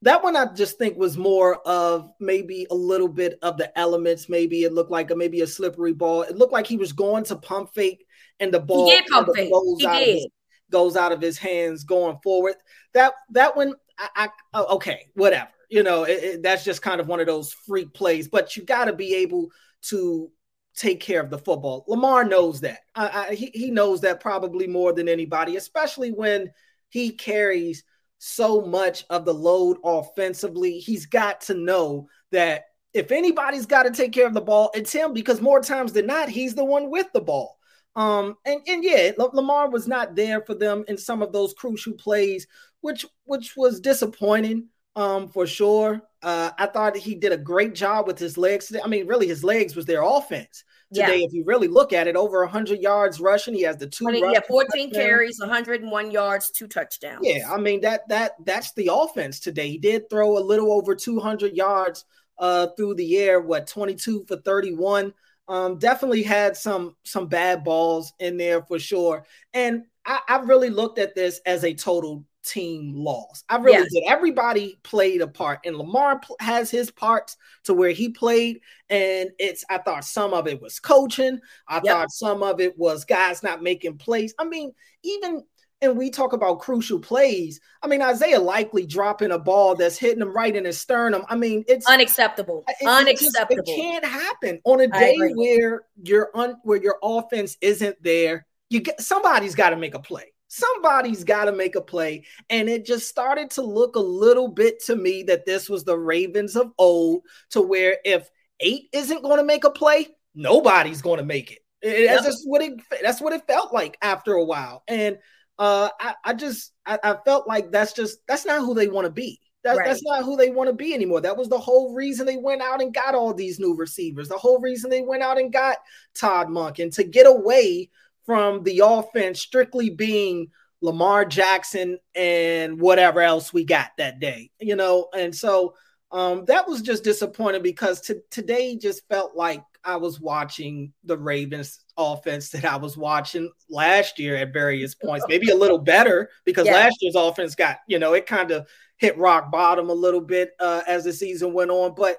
that 0.04 0.22
one 0.24 0.36
I 0.36 0.46
just 0.54 0.78
think 0.78 0.98
was 0.98 1.18
more 1.18 1.56
of 1.68 2.12
maybe 2.20 2.68
a 2.70 2.76
little 2.76 3.08
bit 3.08 3.40
of 3.42 3.58
the 3.58 3.78
elements. 3.78 4.28
Maybe 4.28 4.64
it 4.64 4.74
looked 4.74 4.92
like 4.92 5.12
a 5.12 5.16
maybe 5.16 5.42
a 5.42 5.48
slippery 5.48 5.94
ball. 5.94 6.24
It 6.24 6.38
looked 6.38 6.54
like 6.54 6.68
he 6.68 6.78
was 6.78 6.92
going 6.92 7.24
to 7.26 7.38
pump 7.38 7.74
fake 7.74 8.06
and 8.40 8.54
the 8.54 8.60
ball 8.60 8.90
he 8.90 9.02
pump 9.10 9.30
fake. 9.34 9.52
Goes, 9.52 9.80
he 9.80 9.88
out 9.88 10.00
did. 10.00 10.16
His, 10.16 10.28
goes 10.70 10.98
out 10.98 11.12
of 11.12 11.22
his 11.22 11.38
hands 11.38 11.84
going 11.86 12.18
forward. 12.22 12.56
That 12.94 13.14
that 13.32 13.56
one 13.56 13.76
I, 13.98 14.10
I 14.16 14.30
oh, 14.54 14.76
okay, 14.76 15.08
whatever. 15.14 15.50
You 15.70 15.84
know, 15.84 16.04
it, 16.04 16.24
it, 16.24 16.44
that's 16.44 16.64
just 16.64 16.82
kind 16.82 17.00
of 17.00 17.08
one 17.08 17.20
of 17.20 17.26
those 17.26 17.54
freak 17.54 17.94
plays, 17.94 18.28
but 18.28 18.56
you 18.56 18.64
got 18.64 18.86
to 18.86 18.94
be 18.94 19.16
able 19.16 19.50
to 19.84 20.30
take 20.76 21.00
care 21.00 21.22
of 21.22 21.30
the 21.30 21.38
football. 21.38 21.86
Lamar 21.88 22.24
knows 22.24 22.62
that. 22.62 22.80
I, 22.94 23.28
I, 23.30 23.36
he, 23.36 23.52
he 23.54 23.72
knows 23.72 24.02
that 24.02 24.20
probably 24.20 24.68
more 24.68 24.92
than 24.92 25.08
anybody, 25.08 25.56
especially 25.56 26.12
when 26.12 26.52
he 26.90 27.12
carries 27.12 27.84
so 28.26 28.62
much 28.62 29.04
of 29.10 29.26
the 29.26 29.34
load 29.34 29.78
offensively. 29.84 30.80
He's 30.80 31.06
got 31.06 31.42
to 31.42 31.54
know 31.54 32.08
that 32.32 32.64
if 32.94 33.12
anybody's 33.12 33.66
got 33.66 33.84
to 33.84 33.92
take 33.92 34.14
care 34.14 34.26
of 34.26 34.34
the 34.34 34.40
ball, 34.40 34.72
it's 34.74 34.94
him 34.94 35.12
because 35.12 35.42
more 35.42 35.62
times 35.62 35.92
than 35.92 36.06
not, 36.06 36.30
he's 36.30 36.56
the 36.56 36.64
one 36.64 36.90
with 36.90 37.08
the 37.14 37.20
ball. 37.20 37.58
Um, 37.98 38.38
and, 38.46 38.62
and 38.66 38.82
yeah, 38.82 39.12
Lamar 39.18 39.70
was 39.70 39.90
not 39.90 40.16
there 40.16 40.42
for 40.42 40.56
them 40.56 40.86
in 40.88 40.98
some 40.98 41.22
of 41.22 41.34
those 41.34 41.54
crucial 41.54 41.94
plays, 41.94 42.48
which 42.80 43.06
which 43.26 43.58
was 43.58 43.82
disappointing 43.82 44.68
um, 44.96 45.28
for 45.28 45.46
sure. 45.46 46.02
Uh, 46.22 46.52
I 46.58 46.68
thought 46.68 46.96
he 46.96 47.16
did 47.16 47.34
a 47.34 47.38
great 47.38 47.76
job 47.76 48.08
with 48.08 48.18
his 48.18 48.38
legs. 48.38 48.74
I 48.82 48.88
mean, 48.88 49.06
really, 49.06 49.28
his 49.28 49.44
legs 49.44 49.76
was 49.76 49.86
their 49.86 50.02
offense 50.02 50.64
today. 50.94 51.20
Yeah. 51.20 51.26
If 51.26 51.34
you 51.34 51.44
really 51.44 51.68
look 51.68 51.94
at 51.94 52.08
it, 52.08 52.16
over 52.16 52.42
100 52.42 52.80
yards 52.80 53.20
rushing. 53.20 53.54
He 53.54 53.62
has 53.64 53.78
the 53.78 53.88
two. 53.88 54.06
20, 54.06 54.20
yeah, 54.20 54.40
14 54.48 54.92
carries, 54.92 55.40
101 55.40 56.12
yards, 56.12 56.52
two 56.52 56.68
touchdowns. 56.68 57.20
Yeah, 57.22 57.52
I 57.52 57.58
mean 57.58 57.82
that 57.82 58.08
that 58.10 58.34
that's 58.46 58.74
the 58.74 58.90
offense 58.92 59.40
today. 59.40 59.70
He 59.70 59.78
did 59.78 60.10
throw 60.10 60.38
a 60.38 60.40
little 60.40 60.72
over 60.72 60.96
200 60.96 61.54
yards 61.54 62.06
uh, 62.38 62.68
through 62.78 62.96
the 62.96 63.18
air. 63.18 63.42
What 63.42 63.68
22 63.68 64.26
for 64.28 64.38
31. 64.38 65.14
Um, 65.50 65.78
definitely 65.78 66.24
had 66.24 66.56
some 66.56 66.96
some 67.04 67.28
bad 67.28 67.64
balls 67.64 68.14
in 68.20 68.38
there 68.38 68.62
for 68.64 68.80
sure. 68.80 69.26
And 69.54 69.84
I, 70.06 70.20
I 70.28 70.38
really 70.38 70.70
looked 70.70 71.00
at 71.00 71.16
this 71.16 71.42
as 71.46 71.64
a 71.64 71.74
total 71.74 72.26
team 72.44 72.94
loss. 72.96 73.44
I 73.50 73.58
really 73.58 73.80
yes. 73.80 73.94
did. 73.94 74.04
Everybody 74.06 74.80
played 74.84 75.22
a 75.22 75.28
part, 75.28 75.60
and 75.66 75.76
Lamar 75.76 76.22
has 76.40 76.70
his 76.70 76.92
parts 76.92 77.38
to 77.64 77.74
where 77.74 77.92
he 77.92 78.10
played. 78.10 78.62
And 78.90 79.32
it's, 79.40 79.64
I 79.70 79.80
thought 79.80 80.06
some 80.06 80.34
of 80.34 80.48
it 80.48 80.62
was 80.62 80.80
coaching. 80.80 81.40
I 81.68 81.76
yep. 81.76 81.86
thought 81.86 82.12
some 82.12 82.44
of 82.44 82.60
it 82.60 82.78
was 82.78 83.06
guys 83.06 83.44
not 83.44 83.64
making 83.64 83.98
plays. 83.98 84.34
I 84.38 84.46
mean, 84.46 84.74
even 85.04 85.44
and 85.84 85.98
we 85.98 86.10
talk 86.10 86.32
about 86.34 86.60
crucial 86.60 86.98
plays. 86.98 87.60
I 87.82 87.88
mean, 87.88 88.02
Isaiah 88.02 88.40
Likely 88.40 88.86
dropping 88.86 89.32
a 89.32 89.40
ball 89.40 89.76
that's 89.76 89.98
hitting 89.98 90.22
him 90.22 90.34
right 90.34 90.56
in 90.56 90.64
his 90.64 90.80
sternum. 90.80 91.26
I 91.28 91.36
mean, 91.36 91.66
it's 91.68 91.86
unacceptable. 91.88 92.64
It, 92.68 92.88
unacceptable. 92.88 93.62
It, 93.62 93.66
just, 93.66 93.78
it 93.78 93.82
can't 93.82 94.06
happen 94.06 94.62
on 94.64 94.80
a 94.80 94.88
day 94.88 95.18
where 95.36 95.84
your 96.02 96.32
un, 96.34 96.56
where 96.64 96.82
your 96.82 96.98
offense 97.04 97.58
isn't 97.60 98.02
there. 98.02 98.46
You 98.70 98.80
get 98.80 99.02
somebody's 99.02 99.56
got 99.56 99.72
to 99.72 99.76
make 99.76 99.94
a 99.94 100.00
play. 100.00 100.33
Somebody's 100.54 101.24
got 101.24 101.46
to 101.46 101.52
make 101.52 101.76
a 101.76 101.82
play. 101.82 102.26
And 102.50 102.70
it 102.70 102.86
just 102.86 103.08
started 103.08 103.50
to 103.52 103.64
look 103.64 103.96
a 103.96 104.00
little 104.00 104.48
bit 104.48 104.84
to 104.86 104.96
me 104.96 105.24
that 105.24 105.46
this 105.46 105.68
was 105.68 105.84
the 105.84 105.98
Ravens 105.98 106.56
of 106.56 106.72
old, 106.78 107.24
to 107.52 107.62
where 107.62 107.98
if 108.06 108.30
eight 108.60 108.90
isn't 108.94 109.24
going 109.24 109.38
to 109.38 109.44
make 109.44 109.64
a 109.64 109.72
play, 109.72 110.10
nobody's 110.36 111.02
going 111.02 111.18
to 111.18 111.26
make 111.26 111.52
it. 111.52 111.60
Yep. 111.82 112.24
That's 112.24 112.44
what 112.46 112.62
it. 112.62 112.82
That's 113.02 113.20
what 113.20 113.34
it 113.34 113.46
felt 113.48 113.74
like 113.74 113.98
after 114.02 114.34
a 114.34 114.46
while, 114.46 114.84
and 114.88 115.18
uh, 115.60 115.90
I, 116.00 116.16
I 116.24 116.34
just 116.34 116.72
I, 116.86 116.98
I, 117.04 117.18
felt 117.26 117.46
like 117.46 117.72
that's 117.72 117.92
just 117.92 118.20
that's 118.26 118.46
not 118.46 118.62
who 118.62 118.74
they 118.74 118.88
want 118.88 119.06
to 119.06 119.12
be. 119.12 119.40
Right. 119.66 119.80
That's 119.86 120.04
not 120.04 120.24
who 120.24 120.36
they 120.36 120.50
want 120.50 120.70
to 120.70 120.76
be 120.76 120.94
anymore. 120.94 121.22
That 121.22 121.38
was 121.38 121.50
the 121.50 121.60
whole 121.60 121.94
reason 121.94 122.26
they 122.26 122.38
went 122.38 122.62
out 122.62 122.82
and 122.82 122.94
got 122.94 123.16
all 123.16 123.34
these 123.34 123.60
new 123.60 123.76
receivers. 123.76 124.28
The 124.28 124.38
whole 124.38 124.60
reason 124.60 124.90
they 124.90 125.02
went 125.02 125.24
out 125.24 125.40
and 125.40 125.54
got 125.54 125.78
Todd 126.16 126.48
Monken 126.48 126.94
to 126.96 127.04
get 127.04 127.28
away 127.28 127.90
from 128.26 128.64
the 128.64 128.82
offense 128.86 129.42
strictly 129.42 129.90
being 129.90 130.48
Lamar 130.82 131.26
Jackson 131.26 131.98
and 132.14 132.80
whatever 132.80 133.22
else 133.22 133.54
we 133.54 133.64
got 133.64 133.92
that 133.98 134.20
day, 134.20 134.52
you 134.60 134.76
know. 134.76 135.08
And 135.16 135.34
so 135.34 135.76
um, 136.12 136.46
that 136.46 136.68
was 136.68 136.82
just 136.82 137.04
disappointing 137.04 137.64
because 137.64 138.02
to, 138.02 138.22
today 138.30 138.78
just 138.78 139.08
felt 139.08 139.36
like 139.36 139.64
I 139.84 139.96
was 139.96 140.20
watching 140.20 140.94
the 141.04 141.18
Ravens 141.18 141.80
offense 141.98 142.50
that 142.50 142.66
I 142.66 142.76
was 142.76 142.98
watching 142.98 143.52
last 143.70 144.20
year 144.20 144.36
at 144.36 144.54
various 144.54 144.94
points, 144.94 145.26
maybe 145.28 145.50
a 145.50 145.56
little 145.56 145.78
better 145.78 146.30
because 146.46 146.68
yeah. 146.68 146.74
last 146.74 146.98
year's 147.02 147.16
offense 147.16 147.56
got, 147.56 147.78
you 147.88 148.00
know, 148.00 148.14
it 148.14 148.26
kind 148.26 148.52
of 148.52 148.68
hit 148.98 149.18
rock 149.18 149.52
bottom 149.52 149.90
a 149.90 149.94
little 149.94 150.22
bit 150.22 150.52
uh, 150.60 150.82
as 150.88 151.04
the 151.04 151.14
season 151.14 151.54
went 151.54 151.72
on. 151.72 151.96
But 151.96 152.18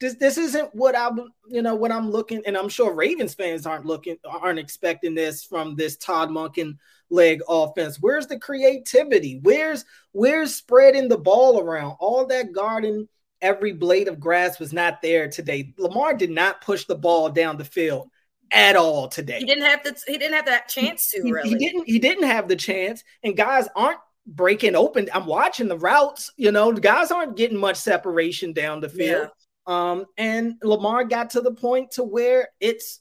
this 0.00 0.14
this 0.14 0.38
isn't 0.38 0.74
what 0.74 0.96
I'm, 0.96 1.32
you 1.46 1.62
know, 1.62 1.74
what 1.74 1.92
I'm 1.92 2.10
looking, 2.10 2.42
and 2.46 2.56
I'm 2.56 2.68
sure 2.68 2.94
Ravens 2.94 3.34
fans 3.34 3.66
aren't 3.66 3.86
looking, 3.86 4.16
aren't 4.24 4.58
expecting 4.58 5.14
this 5.14 5.44
from 5.44 5.76
this 5.76 5.96
Todd 5.96 6.30
Monken 6.30 6.78
leg 7.10 7.42
offense. 7.48 7.98
Where's 8.00 8.26
the 8.26 8.38
creativity? 8.38 9.38
Where's 9.42 9.84
where's 10.12 10.54
spreading 10.54 11.08
the 11.08 11.18
ball 11.18 11.60
around? 11.60 11.96
All 12.00 12.26
that 12.26 12.52
garden, 12.52 13.08
every 13.42 13.72
blade 13.72 14.08
of 14.08 14.18
grass 14.18 14.58
was 14.58 14.72
not 14.72 15.02
there 15.02 15.28
today. 15.28 15.74
Lamar 15.78 16.14
did 16.14 16.30
not 16.30 16.62
push 16.62 16.86
the 16.86 16.96
ball 16.96 17.28
down 17.28 17.58
the 17.58 17.64
field 17.64 18.08
at 18.50 18.76
all 18.76 19.06
today. 19.06 19.38
He 19.38 19.44
didn't 19.44 19.64
have 19.64 19.82
the 19.84 20.00
he 20.06 20.16
didn't 20.16 20.34
have 20.34 20.46
that 20.46 20.68
chance 20.68 21.10
to 21.10 21.22
he, 21.22 21.30
really. 21.30 21.50
He 21.50 21.54
didn't 21.56 21.86
he 21.86 21.98
didn't 21.98 22.24
have 22.24 22.48
the 22.48 22.56
chance 22.56 23.04
and 23.22 23.36
guys 23.36 23.68
aren't 23.76 24.00
breaking 24.26 24.76
open. 24.76 25.08
I'm 25.12 25.26
watching 25.26 25.68
the 25.68 25.78
routes, 25.78 26.32
you 26.36 26.52
know, 26.52 26.72
the 26.72 26.80
guys 26.80 27.10
aren't 27.10 27.36
getting 27.36 27.58
much 27.58 27.76
separation 27.76 28.52
down 28.52 28.80
the 28.80 28.88
field. 28.88 29.28
Yeah. 29.28 29.39
Um 29.70 30.06
and 30.18 30.54
Lamar 30.62 31.04
got 31.04 31.30
to 31.30 31.40
the 31.40 31.54
point 31.54 31.92
to 31.92 32.04
where 32.04 32.48
it's 32.60 33.00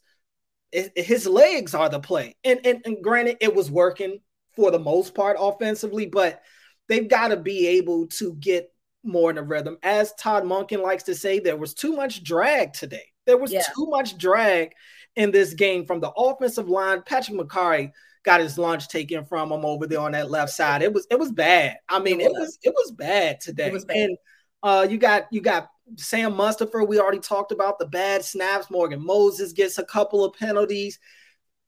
it, 0.71 0.91
his 0.95 1.25
legs 1.25 1.73
are 1.73 1.89
the 1.89 1.99
play. 1.99 2.35
And, 2.43 2.59
and 2.65 2.81
and 2.85 3.03
granted 3.03 3.38
it 3.41 3.55
was 3.55 3.71
working 3.71 4.19
for 4.55 4.71
the 4.71 4.79
most 4.79 5.15
part 5.15 5.38
offensively, 5.39 6.05
but 6.05 6.41
they've 6.88 7.07
got 7.07 7.29
to 7.29 7.38
be 7.38 7.67
able 7.67 8.07
to 8.07 8.33
get 8.35 8.71
more 9.03 9.29
in 9.29 9.38
a 9.38 9.43
rhythm. 9.43 9.77
As 9.83 10.13
Todd 10.15 10.43
Monken 10.43 10.83
likes 10.83 11.03
to 11.03 11.15
say, 11.15 11.39
there 11.39 11.57
was 11.57 11.73
too 11.73 11.95
much 11.95 12.23
drag 12.23 12.73
today. 12.73 13.05
There 13.25 13.38
was 13.38 13.51
yeah. 13.51 13.63
too 13.75 13.85
much 13.85 14.17
drag 14.17 14.73
in 15.15 15.31
this 15.31 15.53
game 15.53 15.85
from 15.85 15.99
the 15.99 16.11
offensive 16.11 16.67
line. 16.67 17.03
Patrick 17.05 17.38
Mekari 17.38 17.91
got 18.23 18.41
his 18.41 18.57
lunch 18.57 18.89
taken 18.89 19.25
from 19.25 19.51
him 19.51 19.63
over 19.65 19.88
there 19.88 20.01
on 20.01 20.11
that 20.11 20.29
left 20.29 20.51
side. 20.51 20.81
It 20.81 20.93
was 20.93 21.07
it 21.09 21.17
was 21.17 21.31
bad. 21.31 21.77
I 21.88 21.99
mean, 21.99 22.19
it 22.21 22.31
was 22.31 22.57
it 22.63 22.73
was 22.75 22.91
bad 22.91 23.39
today. 23.39 23.71
Was 23.71 23.85
bad. 23.85 23.97
And 23.97 24.17
uh, 24.61 24.88
you 24.89 24.97
got 24.97 25.27
you 25.31 25.41
got 25.41 25.69
Sam 25.98 26.34
Mustipher. 26.34 26.88
We 26.88 27.00
already 27.00 27.19
talked 27.19 27.51
about 27.51 27.79
the 27.79 27.86
bad 27.88 28.24
snaps. 28.24 28.69
Morgan 28.69 29.03
Moses 29.03 29.53
gets 29.53 29.77
a 29.77 29.86
couple 29.86 30.24
of 30.24 30.34
penalties. 30.34 31.00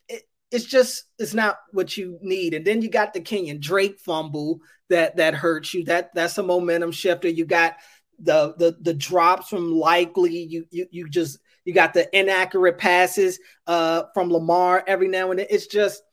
It, 0.10 0.24
it's 0.52 0.66
just 0.66 1.06
it's 1.20 1.34
not 1.34 1.60
what 1.72 1.98
you 1.98 2.18
need. 2.22 2.54
And 2.54 2.66
then 2.66 2.82
you 2.82 2.90
got 2.90 3.14
the 3.14 3.22
Kenyan 3.22 3.60
Drake 3.60 4.00
fumble 4.00 4.60
that 4.90 5.18
that 5.18 5.34
hurts 5.34 5.74
you. 5.74 5.84
That 5.86 6.14
that's 6.14 6.38
a 6.38 6.44
momentum 6.44 6.92
shifter. 6.92 7.28
You 7.30 7.46
got 7.46 7.78
the 8.20 8.54
the 8.58 8.78
the 8.82 8.94
drops 8.94 9.50
from 9.50 9.72
Likely. 9.72 10.38
You 10.38 10.66
you 10.70 10.88
you 10.92 11.10
just 11.10 11.40
you 11.66 11.74
got 11.74 11.94
the 11.94 12.08
inaccurate 12.18 12.78
passes 12.78 13.40
uh 13.68 14.04
from 14.14 14.32
Lamar 14.32 14.84
every 14.88 15.08
now 15.08 15.32
and 15.32 15.40
then. 15.40 15.48
It's 15.50 15.68
just 15.68 16.04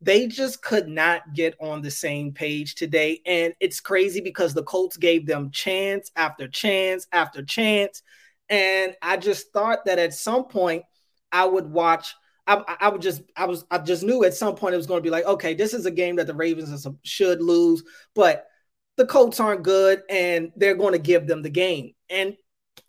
they 0.00 0.26
just 0.26 0.62
could 0.62 0.88
not 0.88 1.34
get 1.34 1.54
on 1.60 1.82
the 1.82 1.90
same 1.90 2.32
page 2.32 2.74
today. 2.74 3.20
And 3.24 3.54
it's 3.60 3.80
crazy 3.80 4.20
because 4.20 4.52
the 4.52 4.62
Colts 4.62 4.96
gave 4.96 5.26
them 5.26 5.50
chance 5.50 6.10
after 6.16 6.48
chance 6.48 7.06
after 7.12 7.42
chance. 7.42 8.02
And 8.48 8.94
I 9.02 9.16
just 9.16 9.52
thought 9.52 9.86
that 9.86 9.98
at 9.98 10.14
some 10.14 10.44
point 10.44 10.84
I 11.32 11.44
would 11.46 11.70
watch 11.70 12.14
I, 12.46 12.76
I 12.80 12.88
would 12.88 13.02
just 13.02 13.22
I 13.36 13.46
was 13.46 13.64
I 13.70 13.78
just 13.78 14.04
knew 14.04 14.24
at 14.24 14.34
some 14.34 14.54
point 14.54 14.74
it 14.74 14.76
was 14.76 14.86
going 14.86 14.98
to 14.98 15.06
be 15.06 15.10
like 15.10 15.24
okay 15.24 15.54
this 15.54 15.74
is 15.74 15.84
a 15.84 15.90
game 15.90 16.16
that 16.16 16.28
the 16.28 16.34
Ravens 16.34 16.86
should 17.02 17.42
lose 17.42 17.82
but 18.14 18.46
the 18.96 19.06
Colts 19.06 19.40
aren't 19.40 19.64
good 19.64 20.02
and 20.08 20.52
they're 20.56 20.76
going 20.76 20.92
to 20.92 20.98
give 20.98 21.26
them 21.26 21.42
the 21.42 21.50
game 21.50 21.92
and 22.08 22.36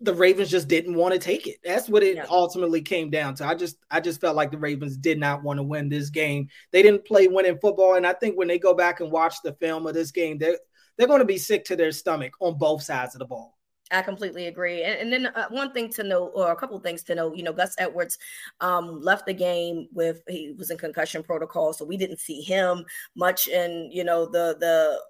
the 0.00 0.14
Ravens 0.14 0.50
just 0.50 0.68
didn't 0.68 0.94
want 0.94 1.14
to 1.14 1.20
take 1.20 1.46
it 1.46 1.56
that's 1.64 1.88
what 1.88 2.02
it 2.02 2.16
yeah. 2.16 2.26
ultimately 2.28 2.80
came 2.80 3.10
down 3.10 3.34
to 3.34 3.46
I 3.46 3.54
just 3.54 3.76
I 3.90 4.00
just 4.00 4.20
felt 4.20 4.36
like 4.36 4.50
the 4.50 4.58
Ravens 4.58 4.96
did 4.96 5.18
not 5.18 5.42
want 5.42 5.58
to 5.58 5.62
win 5.62 5.88
this 5.88 6.10
game 6.10 6.48
they 6.72 6.82
didn't 6.82 7.04
play 7.04 7.28
winning 7.28 7.58
football 7.58 7.94
and 7.94 8.06
I 8.06 8.12
think 8.12 8.36
when 8.36 8.48
they 8.48 8.58
go 8.58 8.74
back 8.74 9.00
and 9.00 9.10
watch 9.10 9.36
the 9.42 9.54
film 9.54 9.86
of 9.86 9.94
this 9.94 10.10
game 10.10 10.38
they're 10.38 10.58
they're 10.96 11.06
going 11.06 11.20
to 11.20 11.24
be 11.24 11.38
sick 11.38 11.64
to 11.66 11.76
their 11.76 11.92
stomach 11.92 12.32
on 12.40 12.58
both 12.58 12.82
sides 12.82 13.14
of 13.14 13.20
the 13.20 13.26
ball 13.26 13.58
I 13.90 14.02
completely 14.02 14.46
agree. 14.46 14.82
And, 14.82 15.00
and 15.00 15.12
then 15.12 15.26
uh, 15.34 15.48
one 15.50 15.72
thing 15.72 15.90
to 15.92 16.02
know, 16.02 16.26
or 16.28 16.52
a 16.52 16.56
couple 16.56 16.78
things 16.78 17.02
to 17.04 17.14
know, 17.14 17.34
you 17.34 17.42
know, 17.42 17.52
Gus 17.52 17.74
Edwards 17.78 18.18
um, 18.60 19.00
left 19.00 19.26
the 19.26 19.32
game 19.32 19.88
with 19.92 20.22
he 20.28 20.54
was 20.58 20.70
in 20.70 20.78
concussion 20.78 21.22
protocol, 21.22 21.72
so 21.72 21.84
we 21.84 21.96
didn't 21.96 22.20
see 22.20 22.42
him 22.42 22.84
much 23.16 23.48
in 23.48 23.88
you 23.90 24.04
know 24.04 24.26
the 24.26 24.56
the 24.60 25.00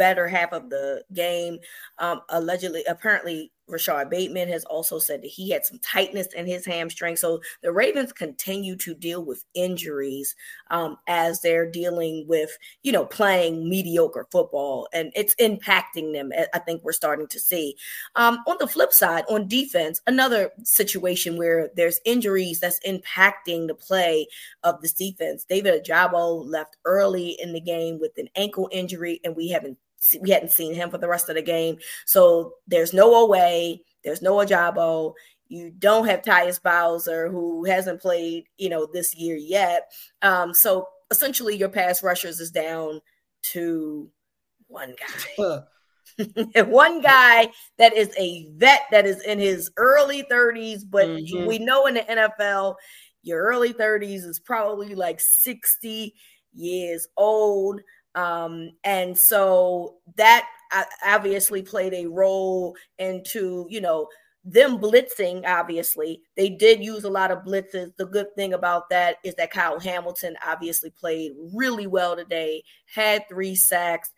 better 0.00 0.26
half 0.26 0.54
of 0.54 0.70
the 0.70 1.04
game. 1.12 1.58
Um, 1.98 2.22
allegedly, 2.30 2.82
apparently, 2.88 3.52
Rashod 3.70 4.10
Bateman 4.10 4.48
has 4.48 4.64
also 4.64 4.98
said 4.98 5.22
that 5.22 5.28
he 5.28 5.50
had 5.50 5.64
some 5.64 5.78
tightness 5.78 6.28
in 6.34 6.46
his 6.46 6.66
hamstring. 6.66 7.16
So 7.16 7.40
the 7.62 7.72
Ravens 7.72 8.12
continue 8.12 8.76
to 8.76 8.94
deal 8.94 9.24
with 9.24 9.44
injuries 9.54 10.34
um, 10.70 10.96
as 11.06 11.40
they're 11.40 11.70
dealing 11.70 12.26
with, 12.26 12.50
you 12.82 12.92
know, 12.92 13.04
playing 13.04 13.68
mediocre 13.68 14.26
football, 14.30 14.88
and 14.92 15.12
it's 15.14 15.34
impacting 15.36 16.12
them. 16.12 16.32
I 16.52 16.58
think 16.58 16.82
we're 16.82 16.92
starting 16.92 17.28
to 17.28 17.38
see. 17.38 17.76
Um, 18.16 18.38
on 18.46 18.56
the 18.58 18.66
flip 18.66 18.92
side, 18.92 19.24
on 19.28 19.48
defense, 19.48 20.00
another 20.06 20.50
situation 20.64 21.36
where 21.36 21.70
there's 21.76 22.00
injuries 22.04 22.60
that's 22.60 22.80
impacting 22.80 23.66
the 23.66 23.74
play 23.74 24.26
of 24.62 24.80
this 24.80 24.92
defense. 24.92 25.44
David 25.48 25.84
Ojabo 25.84 26.44
left 26.44 26.76
early 26.84 27.36
in 27.40 27.52
the 27.52 27.60
game 27.60 28.00
with 28.00 28.12
an 28.16 28.28
ankle 28.34 28.68
injury, 28.72 29.20
and 29.24 29.36
we 29.36 29.48
haven't 29.48 29.78
we 30.20 30.30
hadn't 30.30 30.50
seen 30.50 30.74
him 30.74 30.90
for 30.90 30.98
the 30.98 31.08
rest 31.08 31.28
of 31.28 31.34
the 31.34 31.42
game. 31.42 31.78
So 32.06 32.54
there's 32.66 32.92
no 32.92 33.28
Oweh, 33.28 33.80
there's 34.04 34.22
no 34.22 34.36
Ojabo. 34.36 35.14
You 35.48 35.72
don't 35.78 36.06
have 36.06 36.22
Tyus 36.22 36.62
Bowser, 36.62 37.28
who 37.28 37.64
hasn't 37.64 38.00
played, 38.00 38.44
you 38.56 38.68
know, 38.68 38.86
this 38.92 39.14
year 39.16 39.36
yet. 39.36 39.90
Um, 40.22 40.54
so 40.54 40.86
essentially, 41.10 41.56
your 41.56 41.68
pass 41.68 42.02
rushers 42.02 42.38
is 42.38 42.50
down 42.50 43.00
to 43.52 44.08
one 44.68 44.94
guy. 44.98 45.58
one 46.66 47.00
guy 47.00 47.50
that 47.78 47.96
is 47.96 48.10
a 48.18 48.48
vet 48.56 48.82
that 48.90 49.06
is 49.06 49.22
in 49.22 49.38
his 49.38 49.70
early 49.76 50.22
30s, 50.24 50.82
but 50.88 51.06
mm-hmm. 51.06 51.46
we 51.46 51.58
know 51.58 51.86
in 51.86 51.94
the 51.94 52.00
NFL, 52.00 52.74
your 53.22 53.42
early 53.42 53.72
30s 53.72 54.24
is 54.26 54.40
probably 54.40 54.94
like 54.94 55.20
60 55.20 56.14
years 56.52 57.06
old. 57.16 57.80
Um, 58.14 58.72
and 58.84 59.16
so 59.16 59.96
that 60.16 60.46
obviously 61.04 61.62
played 61.62 61.94
a 61.94 62.06
role 62.06 62.76
into, 62.98 63.66
you 63.68 63.80
know, 63.80 64.08
them 64.44 64.78
blitzing, 64.78 65.46
obviously. 65.46 66.22
They 66.36 66.48
did 66.48 66.82
use 66.82 67.04
a 67.04 67.10
lot 67.10 67.30
of 67.30 67.44
blitzes. 67.44 67.94
The 67.96 68.06
good 68.06 68.34
thing 68.34 68.54
about 68.54 68.88
that 68.90 69.16
is 69.22 69.34
that 69.34 69.50
Kyle 69.50 69.78
Hamilton 69.78 70.36
obviously 70.46 70.90
played 70.90 71.32
really 71.54 71.86
well 71.86 72.16
today, 72.16 72.62
had 72.86 73.24
three 73.28 73.54
sacks, 73.54 74.10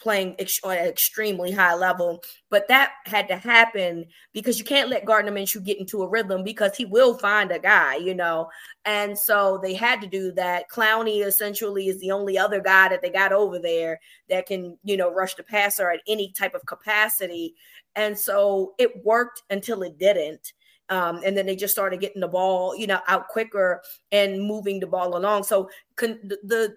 playing 0.00 0.36
ex- 0.38 0.60
on 0.62 0.76
an 0.76 0.86
extremely 0.86 1.50
high 1.50 1.74
level. 1.74 2.22
But 2.50 2.68
that 2.68 2.92
had 3.06 3.28
to 3.28 3.36
happen 3.36 4.04
because 4.32 4.58
you 4.58 4.64
can't 4.64 4.88
let 4.88 5.04
Gardner 5.04 5.32
Minshew 5.32 5.64
get 5.64 5.78
into 5.78 6.02
a 6.02 6.08
rhythm 6.08 6.44
because 6.44 6.76
he 6.76 6.84
will 6.84 7.16
find 7.18 7.50
a 7.50 7.58
guy, 7.58 7.96
you 7.96 8.14
know. 8.14 8.48
And 8.84 9.18
so 9.18 9.58
they 9.62 9.74
had 9.74 10.00
to 10.02 10.06
do 10.06 10.32
that. 10.32 10.70
Clowney 10.70 11.24
essentially 11.24 11.88
is 11.88 12.00
the 12.00 12.10
only 12.10 12.38
other 12.38 12.60
guy 12.60 12.88
that 12.88 13.02
they 13.02 13.10
got 13.10 13.32
over 13.32 13.58
there 13.58 13.98
that 14.28 14.46
can, 14.46 14.78
you 14.84 14.96
know, 14.96 15.12
rush 15.12 15.34
the 15.34 15.42
passer 15.42 15.90
at 15.90 16.00
any 16.06 16.32
type 16.32 16.54
of 16.54 16.66
capacity. 16.66 17.54
And 17.94 18.18
so 18.18 18.74
it 18.78 19.04
worked 19.04 19.42
until 19.50 19.82
it 19.82 19.98
didn't. 19.98 20.52
Um, 20.88 21.20
and 21.24 21.36
then 21.36 21.46
they 21.46 21.56
just 21.56 21.74
started 21.74 22.00
getting 22.00 22.20
the 22.20 22.28
ball, 22.28 22.76
you 22.76 22.86
know, 22.86 23.00
out 23.08 23.28
quicker 23.28 23.82
and 24.12 24.40
moving 24.40 24.78
the 24.78 24.86
ball 24.86 25.16
along. 25.16 25.42
So 25.42 25.68
con- 25.96 26.20
the 26.22 26.76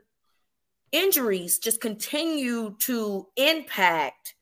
injuries 0.91 1.59
just 1.59 1.81
continue 1.81 2.75
to 2.79 3.27
impact 3.35 4.35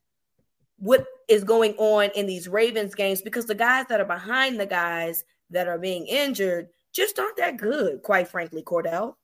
what 0.79 1.05
is 1.27 1.43
going 1.43 1.73
on 1.77 2.09
in 2.15 2.25
these 2.25 2.47
Ravens 2.47 2.95
games 2.95 3.21
because 3.21 3.45
the 3.45 3.55
guys 3.55 3.85
that 3.89 3.99
are 3.99 4.05
behind 4.05 4.59
the 4.59 4.65
guys 4.65 5.23
that 5.49 5.67
are 5.67 5.79
being 5.79 6.05
injured 6.07 6.67
just 6.93 7.19
aren't 7.19 7.37
that 7.37 7.57
good, 7.57 8.01
quite 8.01 8.27
frankly, 8.27 8.63
Cordell. 8.63 9.15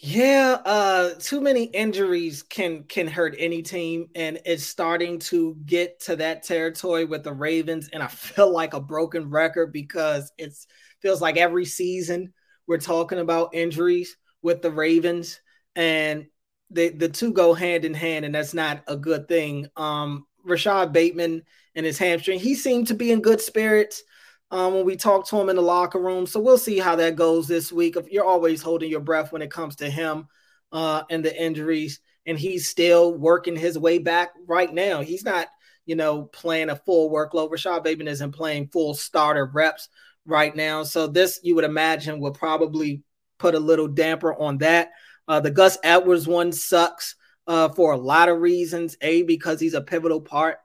Yeah, 0.00 0.58
uh 0.64 1.10
too 1.20 1.40
many 1.40 1.64
injuries 1.64 2.42
can 2.42 2.82
can 2.82 3.06
hurt 3.06 3.36
any 3.38 3.62
team 3.62 4.08
and 4.16 4.40
it's 4.44 4.64
starting 4.64 5.20
to 5.20 5.56
get 5.64 6.00
to 6.00 6.16
that 6.16 6.42
territory 6.42 7.04
with 7.04 7.22
the 7.22 7.32
Ravens 7.32 7.88
and 7.92 8.02
I 8.02 8.08
feel 8.08 8.52
like 8.52 8.74
a 8.74 8.80
broken 8.80 9.30
record 9.30 9.72
because 9.72 10.32
it's 10.36 10.66
feels 11.00 11.20
like 11.20 11.36
every 11.36 11.64
season 11.64 12.32
we're 12.66 12.78
talking 12.78 13.20
about 13.20 13.54
injuries 13.54 14.16
with 14.42 14.62
the 14.62 14.70
Ravens 14.72 15.40
and 15.76 16.26
the 16.70 16.90
the 16.90 17.08
two 17.08 17.32
go 17.32 17.54
hand 17.54 17.84
in 17.84 17.94
hand 17.94 18.24
and 18.24 18.34
that's 18.34 18.54
not 18.54 18.82
a 18.86 18.96
good 18.96 19.28
thing. 19.28 19.66
Um 19.76 20.26
Rashod 20.44 20.92
Bateman 20.92 21.42
and 21.74 21.86
his 21.86 21.98
hamstring, 21.98 22.38
he 22.38 22.54
seemed 22.54 22.88
to 22.88 22.94
be 22.94 23.10
in 23.10 23.22
good 23.22 23.40
spirits 23.40 24.02
um, 24.50 24.74
when 24.74 24.84
we 24.84 24.96
talked 24.96 25.28
to 25.30 25.40
him 25.40 25.48
in 25.48 25.56
the 25.56 25.62
locker 25.62 26.00
room. 26.00 26.26
So 26.26 26.38
we'll 26.38 26.58
see 26.58 26.78
how 26.78 26.96
that 26.96 27.16
goes 27.16 27.48
this 27.48 27.72
week. 27.72 27.96
If 27.96 28.10
you're 28.10 28.26
always 28.26 28.62
holding 28.62 28.90
your 28.90 29.00
breath 29.00 29.32
when 29.32 29.42
it 29.42 29.50
comes 29.50 29.76
to 29.76 29.90
him 29.90 30.28
uh, 30.70 31.02
and 31.10 31.24
the 31.24 31.42
injuries, 31.42 32.00
and 32.26 32.38
he's 32.38 32.68
still 32.68 33.14
working 33.14 33.56
his 33.56 33.78
way 33.78 33.98
back 33.98 34.30
right 34.46 34.72
now. 34.72 35.02
He's 35.02 35.24
not, 35.24 35.48
you 35.84 35.94
know, 35.94 36.22
playing 36.22 36.70
a 36.70 36.76
full 36.76 37.10
workload. 37.10 37.50
Rashod 37.50 37.84
Bateman 37.84 38.08
isn't 38.08 38.32
playing 38.32 38.68
full 38.68 38.94
starter 38.94 39.44
reps 39.44 39.88
right 40.24 40.54
now. 40.54 40.84
So 40.84 41.06
this, 41.06 41.40
you 41.42 41.54
would 41.54 41.64
imagine, 41.64 42.20
will 42.20 42.32
probably 42.32 43.02
put 43.38 43.54
a 43.54 43.60
little 43.60 43.88
damper 43.88 44.34
on 44.34 44.58
that. 44.58 44.90
Uh, 45.26 45.40
the 45.40 45.50
Gus 45.50 45.78
Edwards 45.82 46.26
one 46.26 46.52
sucks 46.52 47.16
uh, 47.46 47.68
for 47.70 47.92
a 47.92 47.98
lot 47.98 48.28
of 48.28 48.40
reasons. 48.40 48.96
A, 49.00 49.22
because 49.22 49.60
he's 49.60 49.74
a 49.74 49.80
pivotal 49.80 50.20
part 50.20 50.58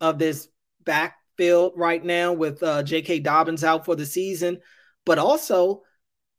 of 0.00 0.18
this 0.18 0.48
back 0.84 1.18
backfield 1.38 1.72
right 1.76 2.04
now 2.04 2.32
with 2.32 2.62
uh, 2.62 2.82
J.K. 2.82 3.20
Dobbins 3.20 3.64
out 3.64 3.84
for 3.84 3.96
the 3.96 4.06
season, 4.06 4.58
but 5.06 5.18
also 5.18 5.82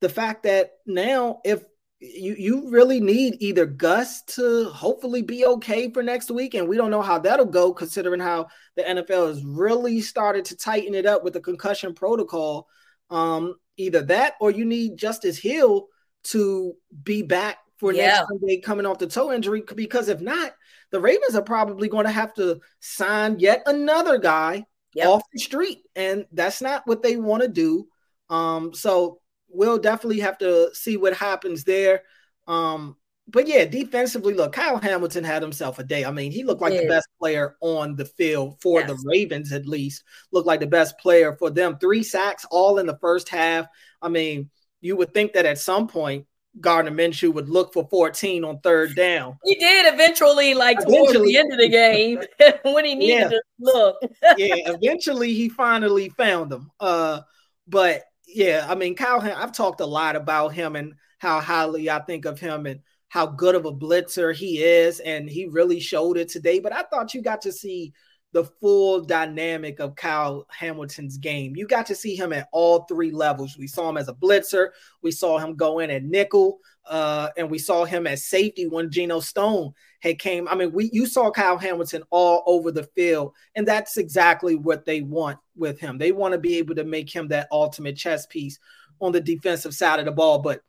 the 0.02 0.10
fact 0.10 0.44
that 0.44 0.72
now 0.86 1.40
if 1.44 1.64
you 2.02 2.36
you 2.38 2.70
really 2.70 3.02
need 3.02 3.36
either 3.40 3.66
Gus 3.66 4.22
to 4.24 4.66
hopefully 4.70 5.22
be 5.22 5.46
okay 5.46 5.92
for 5.92 6.02
next 6.02 6.32
week, 6.32 6.54
and 6.54 6.68
we 6.68 6.78
don't 6.78 6.92
know 6.92 7.02
how 7.02 7.20
that'll 7.20 7.46
go 7.46 7.74
considering 7.74 8.22
how 8.22 8.48
the 8.78 8.84
NFL 8.84 9.28
has 9.28 9.44
really 9.44 10.00
started 10.00 10.46
to 10.46 10.56
tighten 10.56 10.96
it 10.96 11.06
up 11.06 11.24
with 11.24 11.34
the 11.34 11.42
concussion 11.42 11.94
protocol. 11.94 12.68
Um, 13.10 13.56
either 13.76 14.02
that 14.04 14.36
or 14.40 14.52
you 14.52 14.64
need 14.64 14.98
Justice 14.98 15.38
Hill 15.38 15.88
to 16.26 16.74
be 17.04 17.22
back 17.22 17.58
for 17.78 17.94
yeah. 17.94 18.08
next 18.08 18.28
Sunday 18.28 18.62
coming 18.62 18.86
off 18.86 19.00
the 19.00 19.08
toe 19.08 19.32
injury. 19.32 19.64
Because 19.76 20.10
if 20.10 20.22
not, 20.22 20.54
the 20.92 21.00
Ravens 21.00 21.36
are 21.36 21.42
probably 21.42 21.88
going 21.88 22.06
to 22.06 22.12
have 22.12 22.34
to 22.36 22.60
sign 22.80 23.40
yet 23.40 23.62
another 23.66 24.18
guy 24.18 24.66
yep. 24.94 25.08
off 25.08 25.24
the 25.32 25.40
street, 25.40 25.84
and 25.96 26.26
that's 26.32 26.62
not 26.62 26.84
what 26.86 27.04
they 27.04 27.18
want 27.18 27.44
to 27.44 27.50
do. 27.50 27.88
Um, 28.30 28.74
so 28.74 29.20
we'll 29.48 29.80
definitely 29.80 30.20
have 30.20 30.38
to 30.40 30.74
see 30.74 30.98
what 30.98 31.16
happens 31.16 31.64
there. 31.64 32.04
Um, 32.48 32.96
but 33.28 33.48
yeah, 33.48 33.66
defensively, 33.66 34.34
look, 34.34 34.54
Kyle 34.54 34.78
Hamilton 34.78 35.24
had 35.24 35.44
himself 35.44 35.78
a 35.78 35.84
day. 35.84 36.04
I 36.04 36.12
mean, 36.12 36.32
he 36.32 36.44
looked 36.44 36.62
like 36.62 36.74
yeah. 36.74 36.82
the 36.82 36.88
best 36.88 37.08
player 37.20 37.56
on 37.62 37.96
the 37.96 38.06
field 38.06 38.58
for 38.60 38.80
yes. 38.80 38.90
the 38.90 39.04
Ravens, 39.06 39.52
at 39.52 39.68
least. 39.68 40.04
Looked 40.32 40.48
like 40.48 40.60
the 40.60 40.68
best 40.68 40.98
player 40.98 41.36
for 41.38 41.52
them. 41.52 41.78
Three 41.78 42.02
sacks, 42.02 42.46
all 42.50 42.80
in 42.80 42.88
the 42.88 42.98
first 42.98 43.30
half. 43.30 43.68
I 44.02 44.10
mean, 44.10 44.50
you 44.82 44.96
would 44.96 45.14
think 45.14 45.34
that 45.34 45.46
at 45.46 45.58
some 45.58 45.88
point 45.88 46.26
Gardner 46.60 46.92
Minshew 46.92 47.34
would 47.34 47.50
look 47.50 47.74
for 47.74 47.88
14 47.90 48.44
on 48.44 48.60
third 48.60 48.96
down. 48.96 49.38
He 49.44 49.56
did 49.56 49.94
eventually, 49.94 50.54
like 50.54 50.78
eventually, 50.82 51.14
towards 51.14 51.28
the 51.28 51.38
end 51.38 51.54
of 51.54 51.60
the 51.60 51.70
game 51.70 52.22
when 52.74 52.86
he 52.86 52.96
needed 52.96 53.20
yeah. 53.20 53.30
to 53.30 53.42
look. 53.60 53.98
yeah, 54.38 54.56
eventually 54.66 55.34
he 55.34 55.50
finally 55.50 56.10
found 56.10 56.52
them. 56.52 56.72
Uh, 56.80 57.22
but 57.68 58.04
yeah, 58.28 58.66
I 58.68 58.76
mean, 58.76 58.96
Kyle, 58.96 59.22
I've 59.22 59.54
talked 59.54 59.82
a 59.82 59.86
lot 59.86 60.16
about 60.16 60.54
him 60.54 60.76
and 60.76 60.94
how 61.20 61.40
highly 61.40 61.90
I 61.90 62.00
think 62.00 62.26
of 62.26 62.40
him 62.40 62.66
and 62.66 62.82
how 63.10 63.26
good 63.26 63.56
of 63.56 63.66
a 63.66 63.72
blitzer 63.72 64.36
he 64.36 64.64
is, 64.64 65.00
and 65.00 65.30
he 65.30 65.46
really 65.46 65.80
showed 65.80 66.18
it 66.18 66.30
today. 66.30 66.60
But 66.60 66.74
I 66.74 66.84
thought 66.84 67.14
you 67.14 67.22
got 67.22 67.42
to 67.42 67.52
see 67.52 67.94
the 68.32 68.44
full 68.44 69.02
dynamic 69.02 69.80
of 69.80 69.96
Kyle 69.96 70.46
Hamilton's 70.50 71.18
game. 71.18 71.56
You 71.56 71.68
got 71.68 71.88
to 71.88 71.96
see 71.96 72.16
him 72.16 72.32
at 72.32 72.48
all 72.52 72.84
three 72.84 73.12
levels. 73.12 73.58
We 73.58 73.68
saw 73.68 73.90
him 73.90 73.98
as 73.98 74.08
a 74.08 74.14
blitzer, 74.14 74.70
we 75.02 75.12
saw 75.12 75.40
him 75.40 75.56
go 75.56 75.80
in 75.80 75.90
at 75.90 76.04
nickel, 76.04 76.60
uh, 76.86 77.30
and 77.38 77.50
we 77.50 77.58
saw 77.58 77.86
him 77.86 78.06
as 78.06 78.26
safety 78.26 78.68
when 78.68 78.92
Geno 78.92 79.20
Stone 79.20 79.74
had 80.02 80.20
came. 80.20 80.48
I 80.48 80.56
mean, 80.56 80.72
we 80.72 80.90
you 80.94 81.08
saw 81.08 81.32
Kyle 81.32 81.58
Hamilton 81.58 82.04
all 82.12 82.44
over 82.46 82.72
the 82.72 82.84
field, 82.96 83.34
and 83.56 83.68
that's 83.68 83.98
exactly 83.98 84.56
what 84.56 84.86
they 84.86 85.02
want 85.02 85.40
with 85.56 85.80
him. 85.80 85.98
They 85.98 86.12
want 86.12 86.34
to 86.34 86.40
be 86.40 86.58
able 86.58 86.76
to 86.76 86.84
make 86.84 87.14
him 87.14 87.30
that 87.30 87.48
ultimate 87.52 87.98
chess 87.98 88.28
piece 88.28 88.60
on 89.02 89.12
the 89.12 89.22
defensive 89.22 89.74
side 89.74 90.00
of 90.00 90.06
the 90.06 90.12
ball. 90.12 90.40
But 90.40 90.62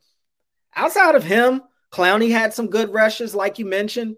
outside 0.75 1.15
of 1.15 1.23
him, 1.23 1.61
Clowney 1.91 2.31
had 2.31 2.53
some 2.53 2.67
good 2.67 2.91
rushes, 2.91 3.35
like 3.35 3.59
you 3.59 3.65
mentioned 3.65 4.15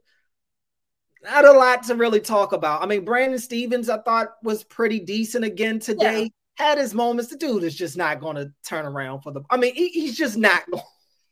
not 1.24 1.46
a 1.46 1.52
lot 1.52 1.84
to 1.84 1.96
really 1.96 2.20
talk 2.20 2.54
about. 2.54 2.82
I 2.82 2.86
mean, 2.86 3.06
Brandon 3.06 3.40
Stephens, 3.40 3.90
I 3.90 3.98
thought 4.00 4.36
was 4.44 4.64
pretty 4.64 5.00
decent 5.00 5.46
again 5.46 5.80
today. 5.80 6.24
Yeah. 6.24 6.30
Had 6.56 6.78
his 6.78 6.94
moments. 6.94 7.32
The 7.32 7.38
dude 7.38 7.64
is 7.64 7.76
just 7.76 7.98
not 7.98 8.22
going 8.22 8.36
to 8.36 8.52
turn 8.64 8.86
around 8.86 9.22
for 9.22 9.32
the. 9.32 9.42
I 9.50 9.58
mean, 9.58 9.74
he, 9.74 9.90
he's 9.90 10.18
just 10.18 10.38
not. 10.38 10.64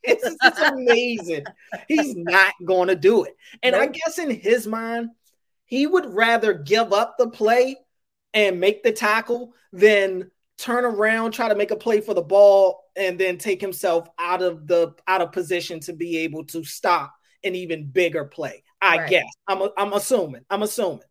It's, 0.04 0.36
it's 0.42 0.60
amazing. 0.60 1.46
he's 1.88 2.16
not 2.16 2.56
going 2.66 2.88
to 2.88 2.96
do 2.96 3.24
it. 3.24 3.38
And 3.62 3.74
nope. 3.74 3.84
I 3.84 3.86
guess 3.86 4.18
in 4.18 4.32
his 4.32 4.66
mind, 4.66 5.12
he 5.66 5.86
would 5.86 6.08
rather 6.08 6.56
give 6.56 6.92
up 6.92 7.20
the 7.20 7.30
play 7.30 7.78
and 8.34 8.60
make 8.60 8.82
the 8.82 8.92
tackle 8.92 9.54
than 9.72 10.32
turn 10.58 10.86
around, 10.86 11.34
try 11.34 11.50
to 11.50 11.56
make 11.56 11.70
a 11.70 11.76
play 11.76 12.02
for 12.02 12.16
the 12.16 12.22
ball, 12.22 12.84
and 12.96 13.20
then 13.20 13.38
take 13.38 13.62
himself 13.62 14.08
out 14.20 14.42
of 14.42 14.68
the 14.68 14.94
out 15.08 15.22
of 15.22 15.32
position 15.32 15.80
to 15.82 15.94
be 15.94 16.18
able 16.18 16.46
to 16.46 16.64
stop 16.64 17.14
an 17.44 17.56
even 17.56 17.88
bigger 17.88 18.26
play. 18.26 18.64
I 18.82 18.98
right. 18.98 19.10
guess. 19.10 19.26
I'm 19.48 19.62
a, 19.62 19.70
I'm 19.78 19.94
assuming. 19.94 20.42
I'm 20.50 20.64
assuming. 20.64 21.02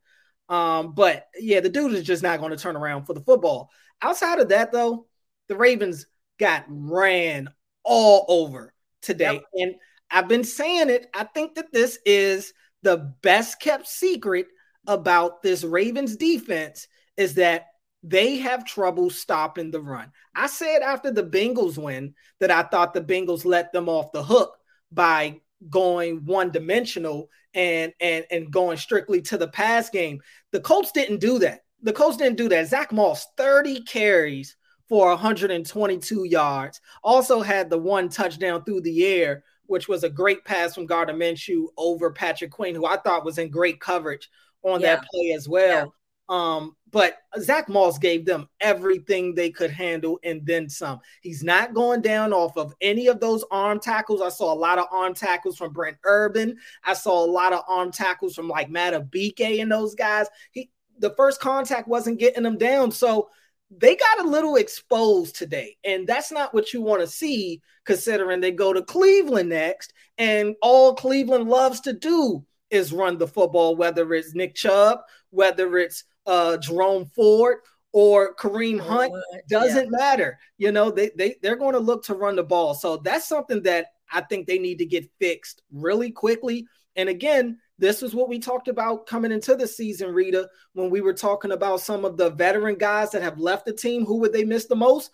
Um, 0.49 0.95
but 0.95 1.27
yeah, 1.39 1.61
the 1.61 1.69
dude 1.69 1.93
is 1.93 2.05
just 2.05 2.23
not 2.23 2.41
going 2.41 2.51
to 2.51 2.57
turn 2.57 2.77
around 2.77 3.05
for 3.05 3.15
the 3.15 3.21
football. 3.21 3.71
Outside 4.03 4.41
of 4.41 4.49
that, 4.49 4.73
though, 4.73 5.07
the 5.49 5.57
Ravens 5.57 6.07
got 6.39 6.65
ran 6.69 7.49
all 7.85 8.25
over 8.29 8.75
today. 9.03 9.35
Yep. 9.35 9.45
And 9.55 9.75
I've 10.11 10.29
been 10.29 10.45
saying 10.45 10.91
it. 10.91 11.09
I 11.15 11.25
think 11.25 11.55
that 11.55 11.73
this 11.73 11.99
is 12.05 12.53
the 12.83 13.15
best 13.23 13.61
kept 13.61 13.87
secret 13.87 14.47
about 14.87 15.43
this 15.43 15.63
Ravens 15.63 16.17
defense 16.17 16.89
is 17.17 17.35
that 17.35 17.67
they 18.03 18.39
have 18.39 18.65
trouble 18.65 19.11
stopping 19.11 19.71
the 19.71 19.81
run. 19.81 20.11
I 20.35 20.47
said 20.47 20.81
after 20.83 21.11
the 21.11 21.23
Bengals 21.23 21.77
win 21.77 22.15
that 22.41 22.51
I 22.51 22.63
thought 22.63 22.95
the 22.95 23.03
Bengals 23.03 23.45
let 23.45 23.73
them 23.73 23.89
off 23.89 24.13
the 24.13 24.23
hook 24.23 24.57
by 24.91 25.41
going 25.69 26.25
one 26.25 26.51
dimensional 26.51 27.29
and 27.55 27.93
and 28.01 28.25
and 28.31 28.51
going 28.51 28.77
strictly 28.77 29.21
to 29.23 29.37
the 29.37 29.49
pass 29.49 29.91
game. 29.91 30.21
The 30.53 30.61
Colts 30.61 30.93
didn't 30.93 31.21
do 31.21 31.39
that. 31.41 31.65
The 31.83 31.93
Colts 31.93 32.17
didn't 32.17 32.39
do 32.39 32.49
that. 32.49 32.69
Zach 32.69 32.93
Moss 32.93 33.27
30 33.37 33.83
carries 33.83 34.57
for 34.89 35.09
122 35.09 36.25
yards. 36.25 36.81
Also 37.03 37.41
had 37.41 37.71
the 37.71 37.79
one 37.79 38.09
touchdown 38.09 38.65
through 38.65 38.81
the 38.83 39.07
air, 39.07 39.45
which 39.67 39.89
was 39.89 40.05
a 40.05 40.11
great 40.11 40.45
pass 40.45 40.75
from 40.75 40.87
Gardner 40.87 41.15
Minshew 41.15 41.67
over 41.77 42.11
Patrick 42.11 42.51
Queen, 42.51 42.75
who 42.75 42.87
I 42.87 42.97
thought 42.97 43.25
was 43.25 43.39
in 43.39 43.51
great 43.51 43.81
coverage 43.81 44.29
on 44.63 44.81
yeah. 44.81 44.97
that 44.97 45.05
play 45.11 45.33
as 45.33 45.49
well. 45.49 45.95
Um, 46.31 46.77
but 46.93 47.19
Zach 47.41 47.69
Moss 47.69 47.99
gave 47.99 48.25
them 48.25 48.49
everything 48.61 49.35
they 49.35 49.51
could 49.51 49.71
handle 49.71 50.19
and 50.23 50.47
then 50.47 50.69
some. 50.69 51.01
He's 51.21 51.43
not 51.43 51.75
going 51.75 52.01
down 52.03 52.33
off 52.33 52.57
of 52.57 52.73
any 52.81 53.09
of 53.09 53.21
those 53.21 53.45
arm 53.51 53.81
tackles. 53.81 54.23
I 54.23 54.29
saw 54.29 54.53
a 54.53 54.55
lot 54.55 54.79
of 54.79 54.87
arm 54.93 55.13
tackles 55.13 55.59
from 55.59 55.73
Brent 55.73 55.99
Urban. 56.05 56.57
I 56.85 56.95
saw 56.95 57.25
a 57.25 57.27
lot 57.31 57.53
of 57.53 57.65
arm 57.69 57.91
tackles 57.91 58.35
from 58.35 58.49
like 58.49 58.71
Madubuike 58.71 59.61
and 59.61 59.71
those 59.71 59.95
guys. 59.95 60.27
He 60.53 60.71
the 61.01 61.15
first 61.17 61.41
contact 61.41 61.89
wasn't 61.89 62.21
getting 62.21 62.43
them 62.43 62.59
down. 62.59 62.93
So 62.93 63.31
they 63.71 63.97
got 63.97 64.25
a 64.25 64.29
little 64.29 64.57
exposed 64.57 65.37
today. 65.37 65.77
And 65.85 66.07
that's 66.07 66.31
not 66.31 66.53
what 66.53 66.73
you 66.73 66.83
want 66.83 67.01
to 67.01 67.07
see, 67.07 67.63
considering 67.85 68.41
they 68.41 68.51
go 68.51 68.73
to 68.73 68.83
Cleveland 68.83 69.49
next. 69.49 69.93
And 70.19 70.55
all 70.63 70.95
Cleveland 70.95 71.49
loves 71.49 71.81
to 71.83 71.93
do 71.93 72.45
is 72.71 72.93
run 72.93 73.19
the 73.19 73.27
football, 73.27 73.77
whether 73.77 74.13
it's 74.15 74.35
Nick 74.35 74.55
Chubb, 74.55 75.01
whether 75.31 75.79
it's 75.79 76.05
uh, 76.31 76.57
Jerome 76.59 77.07
Ford 77.07 77.59
or 77.93 78.35
Kareem 78.37 78.81
Hunt. 78.81 79.13
Doesn't 79.49 79.91
yeah. 79.93 79.99
matter. 79.99 80.39
You 80.59 80.71
know, 80.71 80.91
they, 80.91 81.11
they, 81.17 81.35
they're 81.43 81.57
going 81.57 81.75
to 81.75 81.81
look 81.81 82.05
to 82.05 82.15
run 82.15 82.37
the 82.37 82.45
ball. 82.45 82.73
So 82.75 82.99
that's 82.99 83.29
something 83.29 83.63
that 83.65 83.89
I 84.13 84.21
think 84.23 84.47
they 84.47 84.59
need 84.59 84.79
to 84.79 84.87
get 84.87 85.11
fixed 85.19 85.63
really 85.73 86.13
quickly. 86.13 86.67
And 86.95 87.09
again, 87.09 87.59
this 87.79 88.03
is 88.03 88.15
what 88.15 88.29
we 88.29 88.39
talked 88.39 88.69
about 88.69 89.07
coming 89.07 89.33
into 89.33 89.57
the 89.57 89.67
season, 89.67 90.11
Reeta, 90.11 90.47
when 90.75 90.89
we 90.91 91.01
were 91.01 91.15
talking 91.15 91.53
about 91.53 91.81
some 91.81 92.05
of 92.05 92.17
the 92.17 92.31
veteran 92.31 92.77
guys 92.77 93.11
that 93.11 93.23
have 93.23 93.39
left 93.39 93.67
the 93.67 93.73
team. 93.73 94.05
Who 94.05 94.19
would 94.19 94.33
they 94.33 94.45
miss 94.45 94.67
the 94.67 94.77
most? 94.77 95.11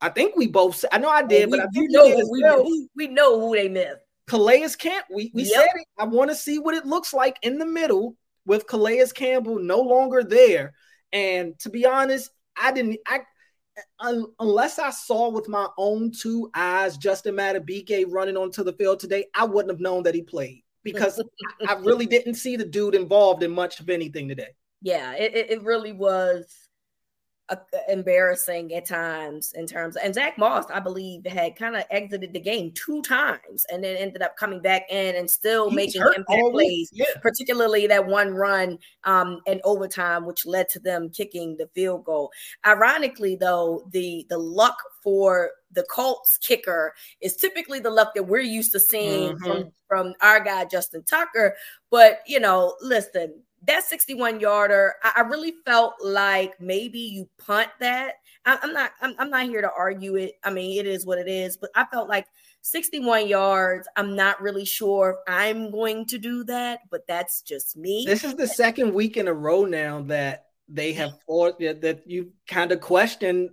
I 0.00 0.08
think 0.08 0.36
we 0.36 0.46
both. 0.46 0.84
I 0.92 0.98
know 0.98 1.10
I 1.10 1.22
did, 1.22 1.50
we, 1.50 1.58
but 1.58 1.66
I 1.66 1.70
think 1.72 1.90
know 1.90 2.06
we, 2.06 2.42
well. 2.42 2.66
we 2.94 3.08
know 3.08 3.40
who 3.40 3.56
they 3.56 3.68
missed. 3.68 4.02
Calais 4.28 4.68
Camp, 4.78 5.06
we, 5.12 5.32
we 5.34 5.42
yep. 5.42 5.52
said 5.54 5.68
it. 5.74 5.86
I 5.98 6.04
want 6.04 6.30
to 6.30 6.36
see 6.36 6.58
what 6.58 6.74
it 6.74 6.86
looks 6.86 7.12
like 7.12 7.36
in 7.42 7.58
the 7.58 7.66
middle 7.66 8.16
with 8.46 8.66
Calais 8.66 9.06
Campbell 9.14 9.58
no 9.58 9.80
longer 9.80 10.22
there. 10.22 10.72
And 11.12 11.58
to 11.60 11.70
be 11.70 11.86
honest, 11.86 12.30
I 12.60 12.72
didn't 12.72 12.98
I 13.06 13.20
uh, 13.98 14.22
unless 14.38 14.78
I 14.78 14.90
saw 14.90 15.30
with 15.30 15.48
my 15.48 15.68
own 15.78 16.12
two 16.12 16.50
eyes 16.54 16.96
Justin 16.96 17.36
Madubuike 17.36 18.06
running 18.08 18.36
onto 18.36 18.64
the 18.64 18.72
field 18.72 19.00
today, 19.00 19.26
I 19.34 19.44
wouldn't 19.44 19.70
have 19.70 19.80
known 19.80 20.02
that 20.04 20.14
he 20.14 20.22
played 20.22 20.62
because 20.82 21.22
I 21.68 21.74
really 21.74 22.06
didn't 22.06 22.34
see 22.34 22.56
the 22.56 22.64
dude 22.64 22.94
involved 22.94 23.42
in 23.42 23.50
much 23.50 23.80
of 23.80 23.88
anything 23.88 24.28
today. 24.28 24.50
Yeah, 24.82 25.14
it, 25.14 25.50
it 25.50 25.62
really 25.62 25.92
was 25.92 26.54
uh, 27.50 27.56
embarrassing 27.88 28.72
at 28.74 28.86
times 28.86 29.52
in 29.54 29.66
terms 29.66 29.96
of, 29.96 30.02
and 30.04 30.14
Zach 30.14 30.38
Moss, 30.38 30.64
I 30.72 30.80
believe, 30.80 31.26
had 31.26 31.56
kind 31.56 31.76
of 31.76 31.84
exited 31.90 32.32
the 32.32 32.40
game 32.40 32.72
two 32.74 33.02
times 33.02 33.66
and 33.70 33.82
then 33.82 33.96
ended 33.96 34.22
up 34.22 34.36
coming 34.36 34.60
back 34.60 34.82
in 34.90 35.16
and 35.16 35.30
still 35.30 35.68
He's 35.68 35.76
making 35.76 36.02
impact 36.02 36.52
plays, 36.52 36.90
yeah. 36.92 37.06
particularly 37.20 37.86
that 37.86 38.06
one 38.06 38.34
run 38.34 38.78
um 39.04 39.40
in 39.46 39.60
overtime, 39.64 40.26
which 40.26 40.46
led 40.46 40.68
to 40.70 40.80
them 40.80 41.10
kicking 41.10 41.56
the 41.56 41.68
field 41.74 42.04
goal. 42.04 42.30
Ironically, 42.66 43.36
though, 43.36 43.88
the 43.92 44.26
the 44.28 44.38
luck 44.38 44.76
for 45.02 45.50
the 45.72 45.84
Colts 45.84 46.38
kicker 46.38 46.94
is 47.20 47.36
typically 47.36 47.80
the 47.80 47.90
luck 47.90 48.14
that 48.14 48.24
we're 48.24 48.40
used 48.40 48.72
to 48.72 48.80
seeing 48.80 49.34
mm-hmm. 49.34 49.44
from 49.44 49.72
from 49.88 50.14
our 50.20 50.42
guy 50.42 50.64
Justin 50.64 51.02
Tucker. 51.04 51.54
But 51.90 52.20
you 52.26 52.40
know, 52.40 52.76
listen, 52.80 53.42
that 53.66 53.84
61 53.84 54.40
yarder, 54.40 54.94
I, 55.02 55.12
I, 55.16 55.20
really 55.22 55.54
felt 55.66 55.94
like 56.02 56.60
maybe 56.60 56.98
you 56.98 57.28
punt 57.38 57.68
that. 57.80 58.14
I, 58.46 58.58
am 58.62 58.72
not, 58.72 58.92
I'm, 59.02 59.14
I'm 59.18 59.30
not 59.30 59.44
here 59.44 59.60
to 59.60 59.70
argue 59.76 60.16
it. 60.16 60.38
I 60.44 60.50
mean, 60.50 60.78
it 60.78 60.86
is 60.86 61.04
what 61.04 61.18
it 61.18 61.28
is, 61.28 61.56
but 61.56 61.70
I 61.74 61.84
felt 61.86 62.08
like 62.08 62.26
61 62.62 63.28
yards. 63.28 63.86
I'm 63.96 64.16
not 64.16 64.40
really 64.40 64.64
sure 64.64 65.10
if 65.10 65.32
I'm 65.32 65.70
going 65.70 66.06
to 66.06 66.18
do 66.18 66.44
that, 66.44 66.80
but 66.90 67.06
that's 67.06 67.42
just 67.42 67.76
me. 67.76 68.04
This 68.06 68.24
is 68.24 68.34
the 68.34 68.48
second 68.48 68.94
week 68.94 69.16
in 69.16 69.28
a 69.28 69.34
row 69.34 69.64
now 69.64 70.02
that 70.02 70.46
they 70.68 70.92
have 70.94 71.12
fought 71.26 71.58
that 71.58 72.02
you 72.06 72.32
kind 72.46 72.72
of 72.72 72.80
question 72.80 73.50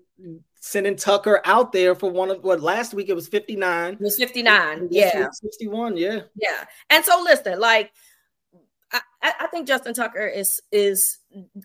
sending 0.60 0.96
Tucker 0.96 1.42
out 1.46 1.72
there 1.72 1.96
for 1.96 2.10
one 2.10 2.30
of 2.30 2.44
what 2.44 2.62
last 2.62 2.94
week 2.94 3.10
it 3.10 3.14
was 3.14 3.28
59. 3.28 3.94
It 3.94 4.00
was 4.00 4.18
59. 4.18 4.88
Yeah. 4.92 5.28
61. 5.32 5.98
Yeah. 5.98 6.22
Yeah. 6.36 6.66
And 6.90 7.04
so 7.06 7.22
listen, 7.24 7.60
like 7.60 7.92
I, 8.94 9.02
I, 9.22 9.48
think 9.48 9.68
Justin 9.68 9.94
Tucker 9.94 10.26
is 10.26 10.62
is 10.72 11.18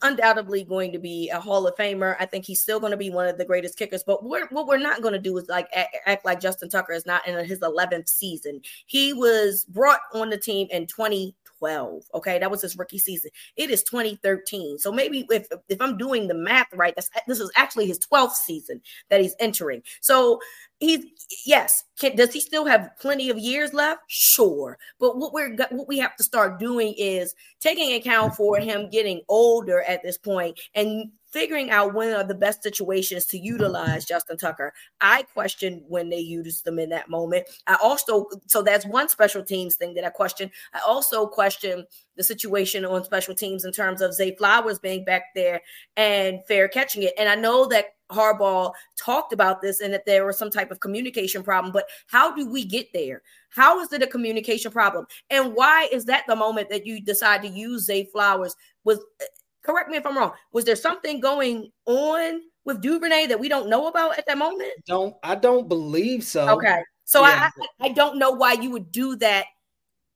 undoubtedly 0.02 0.64
going 0.64 0.92
to 0.92 0.98
be 0.98 1.30
a 1.30 1.38
Hall 1.38 1.66
of 1.66 1.76
Famer. 1.76 2.16
I 2.18 2.26
think 2.26 2.44
he's 2.44 2.60
still 2.60 2.80
going 2.80 2.90
to 2.90 2.96
be 2.96 3.10
one 3.10 3.28
of 3.28 3.38
the 3.38 3.44
greatest 3.44 3.78
kickers. 3.78 4.02
But 4.04 4.24
we're, 4.24 4.48
what 4.48 4.66
we're 4.66 4.78
not 4.78 5.02
going 5.02 5.14
to 5.14 5.20
do 5.20 5.36
is 5.38 5.48
like 5.48 5.68
act, 5.74 5.96
act, 6.06 6.24
like 6.24 6.40
Justin 6.40 6.68
Tucker 6.68 6.92
is 6.92 7.06
not 7.06 7.26
in 7.26 7.44
his 7.44 7.60
11th 7.60 8.08
season. 8.08 8.60
He 8.86 9.12
was 9.12 9.64
brought 9.66 10.00
on 10.12 10.30
the 10.30 10.38
team 10.38 10.66
in 10.70 10.86
20 10.86 11.34
2012. 11.62 12.02
Okay, 12.14 12.38
that 12.38 12.50
was 12.50 12.62
his 12.62 12.76
rookie 12.76 12.98
season. 12.98 13.30
It 13.56 13.70
is 13.70 13.82
2013. 13.82 14.78
So 14.78 14.92
maybe 14.92 15.26
if 15.30 15.46
if 15.68 15.80
I'm 15.80 15.96
doing 15.96 16.28
the 16.28 16.34
math 16.34 16.72
right, 16.74 16.94
that's 16.94 17.10
this 17.26 17.40
is 17.40 17.50
actually 17.56 17.86
his 17.86 17.98
12th 17.98 18.34
season 18.34 18.80
that 19.10 19.20
he's 19.20 19.34
entering. 19.38 19.82
So 20.00 20.40
he's 20.80 21.04
yes. 21.46 21.84
Can, 21.98 22.16
does 22.16 22.32
he 22.32 22.40
still 22.40 22.66
have 22.66 22.90
plenty 23.00 23.30
of 23.30 23.38
years 23.38 23.72
left? 23.72 24.02
Sure. 24.08 24.78
But 24.98 25.16
what 25.16 25.32
we're 25.32 25.54
what 25.70 25.88
we 25.88 25.98
have 25.98 26.16
to 26.16 26.24
start 26.24 26.58
doing 26.58 26.94
is 26.96 27.34
taking 27.60 27.94
account 27.94 28.34
for 28.34 28.58
him 28.58 28.90
getting 28.90 29.22
older 29.28 29.82
at 29.82 30.02
this 30.02 30.18
point 30.18 30.58
and 30.74 31.10
figuring 31.32 31.70
out 31.70 31.94
when 31.94 32.14
are 32.14 32.24
the 32.24 32.34
best 32.34 32.62
situations 32.62 33.24
to 33.26 33.38
utilize 33.38 34.04
Justin 34.04 34.36
Tucker. 34.36 34.72
I 35.00 35.22
question 35.22 35.82
when 35.88 36.10
they 36.10 36.18
used 36.18 36.64
them 36.64 36.78
in 36.78 36.90
that 36.90 37.08
moment. 37.08 37.48
I 37.66 37.76
also, 37.82 38.28
so 38.46 38.62
that's 38.62 38.86
one 38.86 39.08
special 39.08 39.42
teams 39.42 39.76
thing 39.76 39.94
that 39.94 40.04
I 40.04 40.10
question. 40.10 40.50
I 40.74 40.80
also 40.86 41.26
question 41.26 41.86
the 42.16 42.22
situation 42.22 42.84
on 42.84 43.04
special 43.04 43.34
teams 43.34 43.64
in 43.64 43.72
terms 43.72 44.02
of 44.02 44.14
Zay 44.14 44.36
Flowers 44.36 44.78
being 44.78 45.04
back 45.04 45.34
there 45.34 45.62
and 45.96 46.40
fair 46.46 46.68
catching 46.68 47.02
it. 47.02 47.14
And 47.18 47.28
I 47.28 47.34
know 47.34 47.66
that 47.68 47.86
Harbaugh 48.10 48.72
talked 48.96 49.32
about 49.32 49.62
this 49.62 49.80
and 49.80 49.92
that 49.94 50.04
there 50.04 50.26
was 50.26 50.38
some 50.38 50.50
type 50.50 50.70
of 50.70 50.80
communication 50.80 51.42
problem, 51.42 51.72
but 51.72 51.86
how 52.08 52.34
do 52.34 52.46
we 52.46 52.64
get 52.64 52.88
there? 52.92 53.22
How 53.48 53.80
is 53.80 53.92
it 53.92 54.02
a 54.02 54.06
communication 54.06 54.70
problem? 54.70 55.06
And 55.30 55.54
why 55.54 55.88
is 55.90 56.04
that 56.06 56.24
the 56.28 56.36
moment 56.36 56.68
that 56.68 56.86
you 56.86 57.00
decide 57.00 57.42
to 57.42 57.48
use 57.48 57.84
Zay 57.84 58.04
Flowers? 58.04 58.54
Was 58.84 59.00
correct 59.62 59.90
me 59.90 59.96
if 59.96 60.06
I'm 60.06 60.16
wrong. 60.16 60.32
Was 60.52 60.64
there 60.64 60.76
something 60.76 61.20
going 61.20 61.70
on 61.86 62.42
with 62.64 62.80
Duvernay 62.80 63.26
that 63.26 63.40
we 63.40 63.48
don't 63.48 63.68
know 63.68 63.88
about 63.88 64.18
at 64.18 64.26
that 64.26 64.38
moment? 64.38 64.72
Don't 64.86 65.14
I 65.22 65.34
don't 65.34 65.68
believe 65.68 66.24
so. 66.24 66.48
Okay. 66.56 66.82
So 67.04 67.22
yeah. 67.22 67.50
I 67.80 67.86
I 67.86 67.88
don't 67.90 68.18
know 68.18 68.30
why 68.30 68.52
you 68.52 68.70
would 68.70 68.92
do 68.92 69.16
that. 69.16 69.46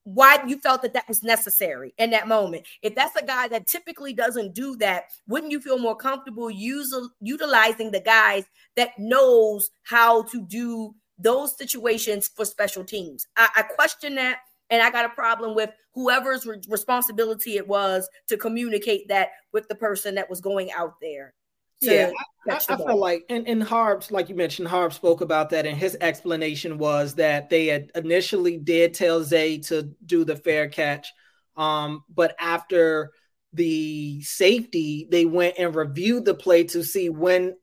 Why 0.04 0.38
you 0.46 0.59
felt 0.59 0.82
that 0.82 0.92
that 0.92 1.09
was 1.09 1.24
necessary 1.24 1.92
in 1.98 2.11
that 2.11 2.28
moment? 2.28 2.64
If 2.80 2.94
that's 2.94 3.16
a 3.16 3.26
guy 3.26 3.48
that 3.48 3.66
typically 3.66 4.12
doesn't 4.12 4.54
do 4.54 4.76
that, 4.76 5.06
wouldn't 5.26 5.50
you 5.50 5.61
feel 5.61 5.78
more 5.78 5.96
comfortable 5.96 6.48
using 6.48 7.09
utilizing 7.20 7.90
the 7.90 8.00
guys 8.00 8.44
that 8.76 8.90
knows 8.98 9.70
how 9.82 10.22
to 10.24 10.42
do 10.42 10.94
those 11.18 11.59
situations 11.59 12.28
for 12.28 12.44
special 12.44 12.85
teams? 12.85 13.26
I, 13.37 13.48
I 13.56 13.62
question 13.62 14.14
that 14.14 14.38
and 14.70 14.83
I 14.83 14.90
got 14.90 15.05
a 15.05 15.11
problem 15.11 15.55
with 15.55 15.70
whoever's 15.94 16.46
re- 16.46 16.61
responsibility 16.68 17.57
it 17.57 17.66
was 17.66 18.09
to 18.29 18.37
communicate 18.37 19.09
that 19.09 19.31
with 19.52 19.68
the 19.68 19.74
person 19.74 20.16
that 20.16 20.29
was 20.29 20.40
going 20.40 20.70
out 20.72 20.94
there. 21.00 21.35
Yeah, 21.81 22.11
I, 22.48 22.52
I, 22.52 22.57
I 22.70 22.76
feel 22.76 22.98
like, 22.98 23.24
and, 23.29 23.46
and 23.46 23.62
Harbs, 23.62 24.11
like 24.11 24.29
you 24.31 24.35
mentioned, 24.35 24.68
Harb 24.68 24.94
spoke 24.94 25.20
about 25.20 25.50
that, 25.50 25.66
and 25.66 25.76
his 25.76 25.96
explanation 26.00 26.79
was 26.79 27.14
that 27.16 27.50
they 27.50 27.66
had 27.66 27.90
initially 27.94 28.57
did 28.57 28.94
tell 28.94 29.22
Zay 29.22 29.59
to 29.59 29.90
do 30.07 30.24
the 30.24 30.37
fair 30.37 30.68
catch, 30.68 31.12
um, 31.57 32.02
but 32.09 32.35
after 32.40 33.12
the 33.52 34.22
safety, 34.22 35.07
they 35.11 35.26
went 35.26 35.57
and 35.59 35.74
reviewed 35.74 36.24
the 36.24 36.35
play 36.35 36.64
to 36.64 36.83
see 36.83 37.09
when 37.11 37.57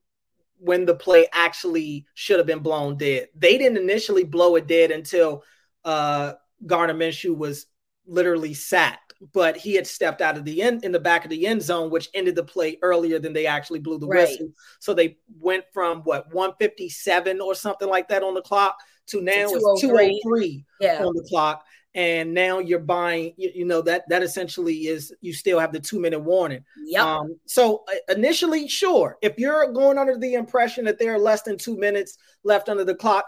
when 0.59 0.85
the 0.85 0.95
play 0.95 1.27
actually 1.33 2.05
should 2.13 2.37
have 2.37 2.47
been 2.47 2.59
blown 2.59 2.97
dead. 2.97 3.27
They 3.35 3.57
didn't 3.57 3.77
initially 3.77 4.23
blow 4.23 4.55
it 4.55 4.65
dead 4.65 4.91
until 4.91 5.43
uh, 5.83 6.33
Gardner 6.65 6.95
Minshew 6.95 7.35
was 7.35 7.65
literally 8.05 8.53
sacked, 8.53 9.13
but 9.33 9.55
he 9.55 9.75
had 9.75 9.87
stepped 9.87 10.21
out 10.21 10.37
of 10.37 10.45
the 10.45 10.61
end 10.61 10.83
in 10.83 10.91
the 10.91 10.99
back 10.99 11.23
of 11.23 11.29
the 11.29 11.47
end 11.47 11.61
zone, 11.61 11.89
which 11.89 12.09
ended 12.13 12.35
the 12.35 12.43
play 12.43 12.77
earlier 12.81 13.19
than 13.19 13.33
they 13.33 13.45
actually 13.45 13.79
blew 13.79 13.97
the 13.97 14.07
right. 14.07 14.27
whistle. 14.27 14.49
So 14.79 14.93
they 14.93 15.17
went 15.39 15.65
from 15.73 16.01
what 16.01 16.33
157 16.33 17.41
or 17.41 17.55
something 17.55 17.87
like 17.87 18.09
that 18.09 18.23
on 18.23 18.33
the 18.33 18.41
clock 18.41 18.77
to 19.07 19.21
now 19.21 19.49
to 19.49 19.55
it's 19.55 19.81
203 19.81 20.65
yeah. 20.79 21.03
on 21.03 21.13
the 21.15 21.25
clock. 21.29 21.63
And 21.95 22.33
now 22.33 22.57
you're 22.57 22.79
buying, 22.79 23.33
you, 23.37 23.51
you, 23.53 23.65
know, 23.65 23.79
that 23.83 24.09
that 24.09 24.23
essentially 24.23 24.87
is 24.87 25.13
you 25.21 25.31
still 25.31 25.59
have 25.59 25.71
the 25.71 25.79
two 25.79 25.99
minute 25.99 26.21
warning. 26.21 26.65
Yeah. 26.83 27.05
Um, 27.05 27.35
so 27.45 27.83
uh, 27.87 28.13
initially, 28.13 28.67
sure, 28.67 29.19
if 29.21 29.37
you're 29.37 29.71
going 29.71 29.99
under 29.99 30.17
the 30.17 30.33
impression 30.33 30.85
that 30.85 30.97
there 30.97 31.13
are 31.13 31.19
less 31.19 31.43
than 31.43 31.55
two 31.55 31.77
minutes 31.77 32.17
left 32.43 32.67
under 32.67 32.83
the 32.83 32.95
clock, 32.95 33.25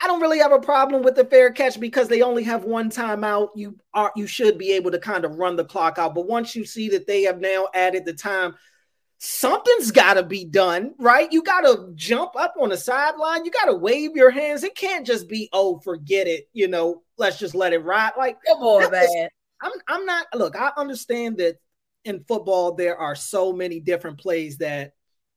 I 0.00 0.06
don't 0.06 0.20
really 0.20 0.38
have 0.38 0.52
a 0.52 0.60
problem 0.60 1.02
with 1.02 1.16
the 1.16 1.24
fair 1.24 1.50
catch 1.50 1.78
because 1.78 2.08
they 2.08 2.22
only 2.22 2.44
have 2.44 2.64
one 2.64 2.88
timeout. 2.88 3.48
You 3.56 3.76
are 3.94 4.12
you 4.14 4.26
should 4.26 4.56
be 4.56 4.72
able 4.72 4.92
to 4.92 4.98
kind 4.98 5.24
of 5.24 5.36
run 5.36 5.56
the 5.56 5.64
clock 5.64 5.98
out. 5.98 6.14
But 6.14 6.28
once 6.28 6.54
you 6.54 6.64
see 6.64 6.88
that 6.90 7.06
they 7.06 7.22
have 7.22 7.40
now 7.40 7.68
added 7.74 8.04
the 8.04 8.12
time, 8.12 8.54
something's 9.18 9.90
got 9.90 10.14
to 10.14 10.22
be 10.22 10.44
done, 10.44 10.94
right? 10.98 11.32
You 11.32 11.42
got 11.42 11.62
to 11.62 11.90
jump 11.96 12.36
up 12.36 12.54
on 12.60 12.68
the 12.68 12.76
sideline. 12.76 13.44
You 13.44 13.50
got 13.50 13.64
to 13.66 13.74
wave 13.74 14.14
your 14.14 14.30
hands. 14.30 14.62
It 14.62 14.76
can't 14.76 15.04
just 15.04 15.28
be 15.28 15.48
oh, 15.52 15.80
forget 15.80 16.28
it. 16.28 16.48
You 16.52 16.68
know, 16.68 17.02
let's 17.16 17.38
just 17.38 17.56
let 17.56 17.72
it 17.72 17.84
ride. 17.84 18.12
Like 18.16 18.38
come 18.46 18.58
on, 18.58 18.90
man. 18.92 19.28
I'm 19.60 19.72
I'm 19.88 20.06
not. 20.06 20.26
Look, 20.34 20.56
I 20.56 20.70
understand 20.76 21.38
that 21.38 21.56
in 22.04 22.24
football 22.28 22.74
there 22.74 22.96
are 22.96 23.16
so 23.16 23.52
many 23.52 23.80
different 23.80 24.18
plays 24.18 24.58
that 24.58 24.92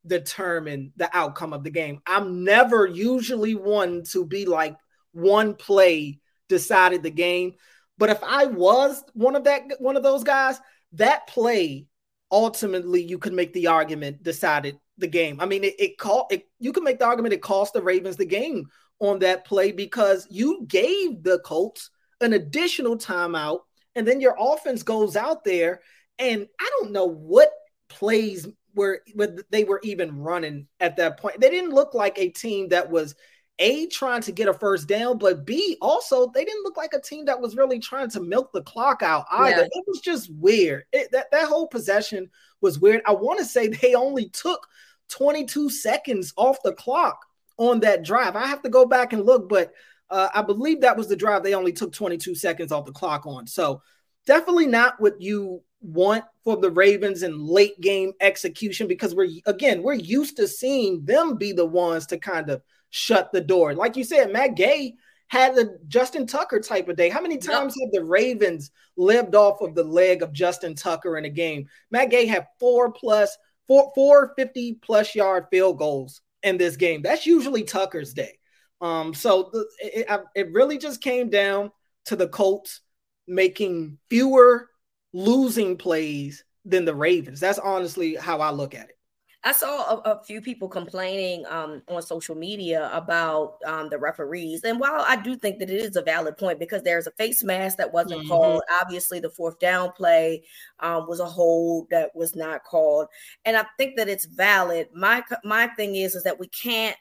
determine 0.05 0.93
the 0.95 1.09
outcome 1.15 1.53
of 1.53 1.63
the 1.63 1.69
game. 1.69 2.01
I'm 2.05 2.43
never 2.43 2.85
usually 2.85 3.55
one 3.55 4.03
to 4.11 4.25
be 4.25 4.45
like 4.45 4.75
one 5.11 5.55
play 5.55 6.19
decided 6.49 7.03
the 7.03 7.11
game, 7.11 7.53
but 7.97 8.09
if 8.09 8.23
I 8.23 8.45
was 8.45 9.03
one 9.13 9.35
of 9.35 9.43
that 9.45 9.63
one 9.79 9.97
of 9.97 10.03
those 10.03 10.23
guys, 10.23 10.59
that 10.93 11.27
play 11.27 11.87
ultimately 12.31 13.03
you 13.03 13.17
could 13.17 13.33
make 13.33 13.53
the 13.53 13.67
argument 13.67 14.23
decided 14.23 14.77
the 14.97 15.07
game. 15.07 15.39
I 15.39 15.45
mean, 15.45 15.63
it, 15.63 15.75
it 15.79 15.97
call 15.97 16.27
it 16.31 16.47
you 16.59 16.73
can 16.73 16.83
make 16.83 16.99
the 16.99 17.05
argument 17.05 17.33
it 17.33 17.41
cost 17.41 17.73
the 17.73 17.81
Ravens 17.81 18.17
the 18.17 18.25
game 18.25 18.67
on 18.99 19.19
that 19.19 19.45
play 19.45 19.71
because 19.71 20.27
you 20.29 20.65
gave 20.67 21.23
the 21.23 21.39
Colts 21.39 21.89
an 22.21 22.33
additional 22.33 22.97
timeout 22.97 23.59
and 23.95 24.07
then 24.07 24.21
your 24.21 24.35
offense 24.39 24.83
goes 24.83 25.15
out 25.15 25.43
there 25.43 25.81
and 26.19 26.47
I 26.59 26.71
don't 26.79 26.91
know 26.91 27.05
what 27.05 27.51
plays 27.89 28.47
were 28.75 29.01
they 29.49 29.63
were 29.63 29.79
even 29.83 30.17
running 30.17 30.67
at 30.79 30.97
that 30.97 31.19
point. 31.19 31.39
They 31.39 31.49
didn't 31.49 31.71
look 31.73 31.93
like 31.93 32.17
a 32.17 32.29
team 32.29 32.69
that 32.69 32.89
was 32.89 33.15
a 33.59 33.85
trying 33.87 34.21
to 34.21 34.31
get 34.31 34.47
a 34.47 34.53
first 34.53 34.87
down, 34.87 35.17
but 35.17 35.45
B 35.45 35.77
also 35.81 36.31
they 36.33 36.45
didn't 36.45 36.63
look 36.63 36.77
like 36.77 36.93
a 36.93 37.01
team 37.01 37.25
that 37.25 37.39
was 37.39 37.55
really 37.55 37.79
trying 37.79 38.09
to 38.11 38.19
milk 38.21 38.51
the 38.53 38.63
clock 38.63 39.01
out 39.03 39.25
either. 39.31 39.61
Yeah. 39.61 39.67
It 39.71 39.83
was 39.87 40.01
just 40.01 40.31
weird. 40.33 40.85
It, 40.91 41.11
that 41.11 41.31
that 41.31 41.47
whole 41.47 41.67
possession 41.67 42.29
was 42.61 42.79
weird. 42.79 43.01
I 43.05 43.13
want 43.13 43.39
to 43.39 43.45
say 43.45 43.67
they 43.67 43.93
only 43.95 44.29
took 44.29 44.67
22 45.09 45.69
seconds 45.69 46.33
off 46.37 46.57
the 46.63 46.73
clock 46.73 47.25
on 47.57 47.81
that 47.81 48.03
drive. 48.03 48.35
I 48.35 48.47
have 48.47 48.61
to 48.63 48.69
go 48.69 48.85
back 48.85 49.13
and 49.13 49.25
look, 49.25 49.49
but 49.49 49.73
Uh, 50.09 50.27
I 50.35 50.41
believe 50.41 50.81
that 50.81 50.97
was 50.97 51.07
the 51.07 51.15
drive 51.15 51.41
they 51.43 51.53
only 51.55 51.71
took 51.71 51.93
22 51.93 52.35
seconds 52.35 52.71
off 52.73 52.85
the 52.85 52.91
clock 52.91 53.25
on. 53.25 53.47
So 53.47 53.81
definitely 54.25 54.67
not 54.67 54.99
what 54.99 55.21
you 55.21 55.63
want 55.81 56.23
for 56.43 56.57
the 56.57 56.71
Ravens 56.71 57.23
in 57.23 57.45
late 57.45 57.79
game 57.81 58.13
execution 58.21 58.87
because 58.87 59.15
we're 59.15 59.29
again 59.45 59.81
we're 59.81 59.93
used 59.93 60.37
to 60.37 60.47
seeing 60.47 61.03
them 61.05 61.35
be 61.35 61.51
the 61.51 61.65
ones 61.65 62.05
to 62.07 62.17
kind 62.17 62.49
of 62.49 62.61
shut 62.89 63.31
the 63.31 63.41
door. 63.41 63.73
Like 63.73 63.97
you 63.97 64.03
said, 64.03 64.31
Matt 64.31 64.55
Gay 64.55 64.95
had 65.27 65.55
the 65.55 65.79
Justin 65.87 66.27
Tucker 66.27 66.59
type 66.59 66.89
of 66.89 66.97
day. 66.97 67.09
How 67.09 67.21
many 67.21 67.37
times 67.37 67.75
yep. 67.77 67.87
have 67.87 67.93
the 67.93 68.03
Ravens 68.03 68.71
lived 68.97 69.33
off 69.33 69.61
of 69.61 69.75
the 69.75 69.83
leg 69.83 70.21
of 70.21 70.33
Justin 70.33 70.75
Tucker 70.75 71.17
in 71.17 71.25
a 71.25 71.29
game? 71.29 71.67
Matt 71.89 72.09
Gay 72.09 72.25
had 72.25 72.47
four 72.59 72.91
plus 72.91 73.37
four 73.67 73.91
four 73.95 74.33
fifty 74.37 74.73
plus 74.73 75.15
yard 75.15 75.45
field 75.49 75.77
goals 75.77 76.21
in 76.43 76.57
this 76.57 76.75
game. 76.75 77.01
That's 77.01 77.25
usually 77.25 77.63
Tucker's 77.63 78.13
day. 78.13 78.37
Um, 78.81 79.13
so 79.13 79.49
the, 79.53 79.67
it, 79.79 80.21
it 80.35 80.51
really 80.51 80.77
just 80.77 81.01
came 81.01 81.29
down 81.29 81.71
to 82.05 82.15
the 82.15 82.27
Colts 82.27 82.81
making 83.27 83.99
fewer 84.09 84.70
losing 85.13 85.77
plays 85.77 86.43
than 86.65 86.85
the 86.85 86.95
Ravens. 86.95 87.39
That's 87.39 87.59
honestly 87.59 88.15
how 88.15 88.39
I 88.39 88.51
look 88.51 88.75
at 88.75 88.89
it. 88.89 88.97
I 89.43 89.53
saw 89.53 89.95
a, 90.05 90.11
a 90.11 90.23
few 90.23 90.39
people 90.39 90.69
complaining 90.69 91.45
um, 91.49 91.81
on 91.87 92.03
social 92.03 92.35
media 92.35 92.91
about 92.93 93.57
um, 93.65 93.89
the 93.89 93.97
referees. 93.97 94.63
And 94.63 94.79
while 94.79 95.03
I 95.07 95.15
do 95.15 95.35
think 95.35 95.57
that 95.59 95.71
it 95.71 95.81
is 95.81 95.95
a 95.95 96.03
valid 96.03 96.37
point 96.37 96.59
because 96.59 96.83
there's 96.83 97.07
a 97.07 97.11
face 97.11 97.43
mask 97.43 97.77
that 97.77 97.91
wasn't 97.91 98.19
mm-hmm. 98.19 98.29
called, 98.29 98.61
obviously 98.79 99.19
the 99.19 99.31
fourth 99.31 99.57
down 99.57 99.93
play 99.93 100.43
um, 100.79 101.07
was 101.07 101.19
a 101.19 101.25
hold 101.25 101.89
that 101.89 102.15
was 102.15 102.35
not 102.35 102.63
called. 102.63 103.07
And 103.43 103.57
I 103.57 103.65
think 103.79 103.97
that 103.97 104.07
it's 104.07 104.25
valid. 104.25 104.89
My 104.93 105.23
my 105.43 105.67
thing 105.67 105.95
is 105.95 106.13
is 106.13 106.23
that 106.23 106.39
we 106.39 106.47
can't 106.47 106.97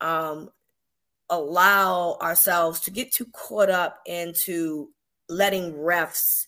um, 0.00 0.50
allow 1.30 2.18
ourselves 2.20 2.80
to 2.80 2.90
get 2.90 3.12
too 3.12 3.26
caught 3.32 3.70
up 3.70 4.00
into 4.04 4.90
letting 5.28 5.74
refs 5.74 6.46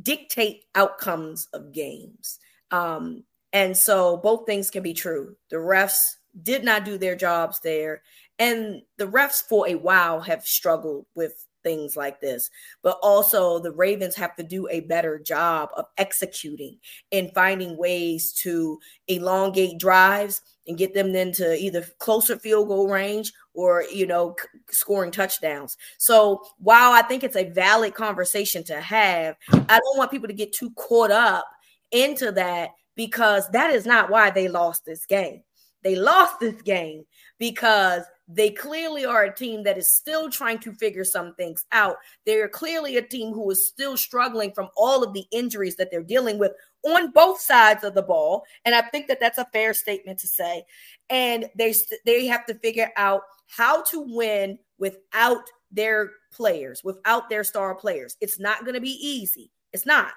dictate 0.00 0.64
outcomes 0.74 1.48
of 1.52 1.72
games. 1.72 2.38
Um, 2.70 3.24
and 3.52 3.76
so 3.76 4.16
both 4.16 4.46
things 4.46 4.70
can 4.70 4.82
be 4.82 4.94
true. 4.94 5.36
The 5.50 5.56
refs 5.56 6.16
did 6.42 6.64
not 6.64 6.84
do 6.84 6.98
their 6.98 7.14
jobs 7.14 7.60
there. 7.60 8.02
And 8.38 8.82
the 8.98 9.06
refs 9.06 9.40
for 9.40 9.68
a 9.68 9.76
while 9.76 10.20
have 10.20 10.44
struggled 10.44 11.06
with 11.14 11.46
things 11.64 11.96
like 11.96 12.20
this. 12.20 12.50
But 12.82 12.98
also, 13.02 13.58
the 13.58 13.72
Ravens 13.72 14.14
have 14.14 14.36
to 14.36 14.44
do 14.44 14.68
a 14.70 14.80
better 14.80 15.18
job 15.18 15.70
of 15.76 15.86
executing 15.98 16.78
and 17.10 17.32
finding 17.34 17.76
ways 17.76 18.32
to 18.34 18.78
elongate 19.08 19.78
drives 19.78 20.42
and 20.66 20.78
get 20.78 20.94
them 20.94 21.12
then 21.12 21.32
to 21.32 21.56
either 21.56 21.84
closer 21.98 22.38
field 22.38 22.68
goal 22.68 22.88
range 22.88 23.32
or 23.54 23.84
you 23.92 24.06
know 24.06 24.36
c- 24.40 24.46
scoring 24.70 25.10
touchdowns. 25.10 25.76
So 25.98 26.42
while 26.58 26.92
I 26.92 27.02
think 27.02 27.24
it's 27.24 27.36
a 27.36 27.50
valid 27.50 27.94
conversation 27.94 28.62
to 28.64 28.80
have, 28.80 29.36
I 29.50 29.80
don't 29.80 29.98
want 29.98 30.10
people 30.10 30.28
to 30.28 30.34
get 30.34 30.52
too 30.52 30.70
caught 30.76 31.10
up 31.10 31.46
into 31.90 32.32
that 32.32 32.70
because 32.96 33.48
that 33.50 33.70
is 33.70 33.86
not 33.86 34.10
why 34.10 34.30
they 34.30 34.48
lost 34.48 34.84
this 34.84 35.06
game. 35.06 35.42
They 35.82 35.96
lost 35.96 36.40
this 36.40 36.60
game 36.62 37.04
because 37.38 38.02
they 38.26 38.50
clearly 38.50 39.04
are 39.04 39.24
a 39.24 39.34
team 39.34 39.62
that 39.64 39.76
is 39.76 39.88
still 39.88 40.30
trying 40.30 40.58
to 40.60 40.72
figure 40.72 41.04
some 41.04 41.34
things 41.34 41.64
out. 41.72 41.96
They're 42.24 42.48
clearly 42.48 42.96
a 42.96 43.02
team 43.02 43.32
who 43.32 43.50
is 43.50 43.68
still 43.68 43.96
struggling 43.96 44.52
from 44.52 44.68
all 44.76 45.02
of 45.02 45.12
the 45.12 45.24
injuries 45.30 45.76
that 45.76 45.90
they're 45.90 46.02
dealing 46.02 46.38
with 46.38 46.52
on 46.84 47.10
both 47.12 47.40
sides 47.40 47.84
of 47.84 47.94
the 47.94 48.02
ball, 48.02 48.44
and 48.64 48.74
I 48.74 48.82
think 48.82 49.08
that 49.08 49.20
that's 49.20 49.38
a 49.38 49.48
fair 49.52 49.74
statement 49.74 50.18
to 50.20 50.26
say. 50.26 50.64
And 51.10 51.46
they 51.56 51.74
they 52.04 52.26
have 52.26 52.46
to 52.46 52.54
figure 52.54 52.92
out 52.96 53.22
how 53.46 53.82
to 53.84 54.00
win 54.00 54.58
without 54.78 55.44
their 55.70 56.10
players, 56.32 56.82
without 56.84 57.28
their 57.28 57.44
star 57.44 57.74
players. 57.74 58.16
It's 58.20 58.38
not 58.38 58.60
going 58.60 58.74
to 58.74 58.80
be 58.80 58.98
easy. 59.06 59.50
It's 59.72 59.86
not. 59.86 60.12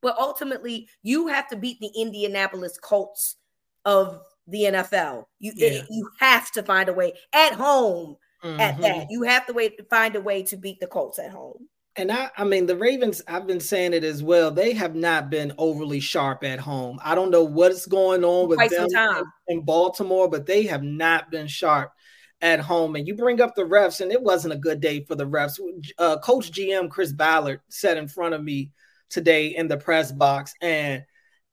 But 0.00 0.18
ultimately, 0.18 0.88
you 1.02 1.28
have 1.28 1.48
to 1.48 1.56
beat 1.56 1.78
the 1.80 1.90
Indianapolis 1.96 2.78
Colts 2.78 3.36
of 3.84 4.20
the 4.52 4.64
NFL. 4.64 5.24
You 5.40 5.52
yeah. 5.56 5.68
it, 5.68 5.86
you 5.90 6.08
have 6.20 6.50
to 6.52 6.62
find 6.62 6.88
a 6.88 6.92
way 6.92 7.14
at 7.32 7.54
home. 7.54 8.16
Mm-hmm. 8.44 8.60
At 8.60 8.80
that, 8.80 9.06
you 9.08 9.22
have 9.22 9.46
to 9.46 9.52
wait 9.52 9.76
to 9.78 9.84
find 9.84 10.16
a 10.16 10.20
way 10.20 10.42
to 10.44 10.56
beat 10.56 10.80
the 10.80 10.88
Colts 10.88 11.20
at 11.20 11.30
home. 11.30 11.68
And 11.94 12.10
I, 12.10 12.30
I 12.36 12.44
mean, 12.44 12.66
the 12.66 12.76
Ravens, 12.76 13.22
I've 13.28 13.46
been 13.46 13.60
saying 13.60 13.92
it 13.92 14.02
as 14.02 14.22
well. 14.22 14.50
They 14.50 14.72
have 14.72 14.94
not 14.94 15.30
been 15.30 15.52
overly 15.58 16.00
sharp 16.00 16.42
at 16.42 16.58
home. 16.58 16.98
I 17.04 17.14
don't 17.14 17.30
know 17.30 17.44
what's 17.44 17.86
going 17.86 18.24
on 18.24 18.48
with 18.48 18.58
Quite 18.58 18.70
them 18.70 19.24
in 19.46 19.60
Baltimore, 19.60 20.28
but 20.28 20.46
they 20.46 20.64
have 20.64 20.82
not 20.82 21.30
been 21.30 21.46
sharp 21.46 21.92
at 22.40 22.60
home. 22.60 22.96
And 22.96 23.06
you 23.06 23.14
bring 23.14 23.40
up 23.40 23.54
the 23.54 23.62
refs, 23.62 24.00
and 24.00 24.10
it 24.10 24.22
wasn't 24.22 24.54
a 24.54 24.58
good 24.58 24.80
day 24.80 25.04
for 25.04 25.14
the 25.14 25.26
refs. 25.26 25.60
Uh, 25.98 26.18
Coach 26.18 26.50
GM 26.50 26.90
Chris 26.90 27.12
Ballard 27.12 27.60
sat 27.68 27.96
in 27.96 28.08
front 28.08 28.34
of 28.34 28.42
me 28.42 28.72
today 29.08 29.48
in 29.48 29.68
the 29.68 29.76
press 29.76 30.10
box, 30.10 30.54
and 30.60 31.04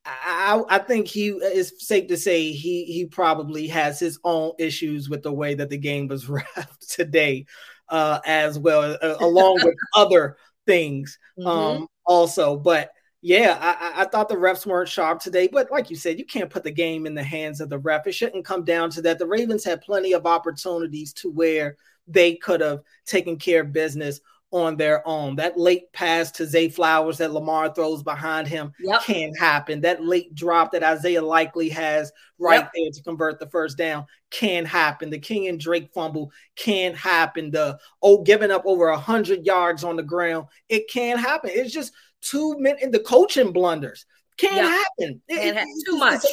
I, 0.09 0.61
I 0.69 0.77
think 0.79 1.07
he 1.07 1.29
is 1.29 1.73
safe 1.77 2.07
to 2.07 2.17
say 2.17 2.51
he 2.51 2.85
he 2.85 3.05
probably 3.05 3.67
has 3.67 3.99
his 3.99 4.19
own 4.23 4.53
issues 4.57 5.09
with 5.09 5.23
the 5.23 5.31
way 5.31 5.53
that 5.55 5.69
the 5.69 5.77
game 5.77 6.07
was 6.07 6.27
wrapped 6.29 6.89
today, 6.89 7.45
uh, 7.89 8.19
as 8.25 8.57
well, 8.57 8.97
uh, 9.01 9.15
along 9.19 9.61
with 9.63 9.75
other 9.95 10.37
things 10.65 11.17
mm-hmm. 11.37 11.47
um, 11.47 11.87
also. 12.05 12.57
But 12.57 12.91
yeah, 13.21 13.57
I, 13.59 14.03
I 14.03 14.05
thought 14.05 14.29
the 14.29 14.35
refs 14.35 14.65
weren't 14.65 14.89
sharp 14.89 15.19
today. 15.19 15.49
But 15.51 15.71
like 15.71 15.89
you 15.89 15.95
said, 15.95 16.17
you 16.17 16.25
can't 16.25 16.49
put 16.49 16.63
the 16.63 16.71
game 16.71 17.05
in 17.05 17.13
the 17.13 17.23
hands 17.23 17.59
of 17.59 17.69
the 17.69 17.79
ref. 17.79 18.07
It 18.07 18.13
shouldn't 18.13 18.45
come 18.45 18.63
down 18.63 18.89
to 18.91 19.01
that. 19.03 19.19
The 19.19 19.27
Ravens 19.27 19.65
had 19.65 19.81
plenty 19.81 20.13
of 20.13 20.25
opportunities 20.25 21.11
to 21.13 21.29
where 21.29 21.75
they 22.07 22.35
could 22.35 22.61
have 22.61 22.81
taken 23.05 23.37
care 23.37 23.61
of 23.61 23.73
business 23.73 24.21
on 24.51 24.77
their 24.77 25.07
own. 25.07 25.35
That 25.35 25.57
late 25.57 25.91
pass 25.93 26.31
to 26.31 26.45
Zay 26.45 26.69
Flowers 26.69 27.17
that 27.17 27.31
Lamar 27.31 27.73
throws 27.73 28.03
behind 28.03 28.47
him 28.47 28.73
yep. 28.79 29.03
can't 29.03 29.37
happen. 29.37 29.81
That 29.81 30.03
late 30.03 30.33
drop 30.33 30.71
that 30.71 30.83
Isaiah 30.83 31.21
Likely 31.21 31.69
has 31.69 32.11
right 32.37 32.61
yep. 32.61 32.71
there 32.75 32.91
to 32.91 33.03
convert 33.03 33.39
the 33.39 33.49
first 33.49 33.77
down 33.77 34.05
can 34.31 34.65
happen. 34.65 35.09
The 35.09 35.19
Kenyan 35.19 35.59
Drake 35.59 35.91
fumble 35.93 36.31
can 36.55 36.93
happen. 36.93 37.51
The 37.51 37.77
oh, 38.01 38.23
giving 38.23 38.51
up 38.51 38.63
over 38.65 38.87
a 38.87 38.97
hundred 38.97 39.45
yards 39.45 39.83
on 39.83 39.95
the 39.95 40.03
ground, 40.03 40.47
it 40.67 40.89
can 40.89 41.17
happen. 41.17 41.51
It's 41.53 41.73
just 41.73 41.93
two 42.21 42.57
minutes 42.57 42.83
in 42.83 42.91
the 42.91 42.99
coaching 42.99 43.51
blunders. 43.51 44.05
Can't 44.37 44.55
yep. 44.55 44.65
happen. 44.65 45.21
It, 45.27 45.57
it, 45.57 45.67
too 45.85 45.97
much. 45.97 46.23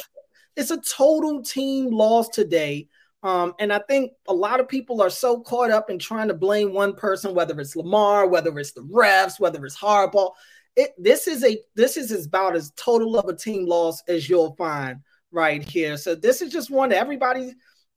It's 0.55 0.71
a, 0.71 0.75
it's 0.77 0.89
a 0.89 0.95
total 0.95 1.43
team 1.43 1.91
loss 1.91 2.29
today 2.29 2.87
um, 3.23 3.53
and 3.59 3.73
I 3.73 3.79
think 3.79 4.11
a 4.27 4.33
lot 4.33 4.59
of 4.59 4.67
people 4.67 5.01
are 5.01 5.09
so 5.09 5.41
caught 5.41 5.71
up 5.71 5.89
in 5.89 5.97
trying 5.97 6.27
to 6.27 6.33
blame 6.33 6.73
one 6.73 6.93
person, 6.93 7.33
whether 7.33 7.59
it's 7.59 7.75
Lamar, 7.75 8.27
whether 8.27 8.57
it's 8.59 8.73
the 8.73 8.81
refs, 8.81 9.39
whether 9.39 9.65
it's 9.65 9.77
Harbaugh. 9.77 10.31
It, 10.75 10.91
this 10.97 11.27
is 11.27 11.43
a 11.43 11.57
this 11.75 11.97
is 11.97 12.25
about 12.25 12.55
as 12.55 12.71
total 12.75 13.17
of 13.17 13.27
a 13.27 13.35
team 13.35 13.65
loss 13.65 14.03
as 14.07 14.29
you'll 14.29 14.55
find 14.55 14.99
right 15.31 15.63
here. 15.63 15.97
So 15.97 16.13
this 16.13 16.41
is 16.41 16.51
just 16.51 16.69
one 16.69 16.89
that 16.89 16.99
everybody 16.99 17.53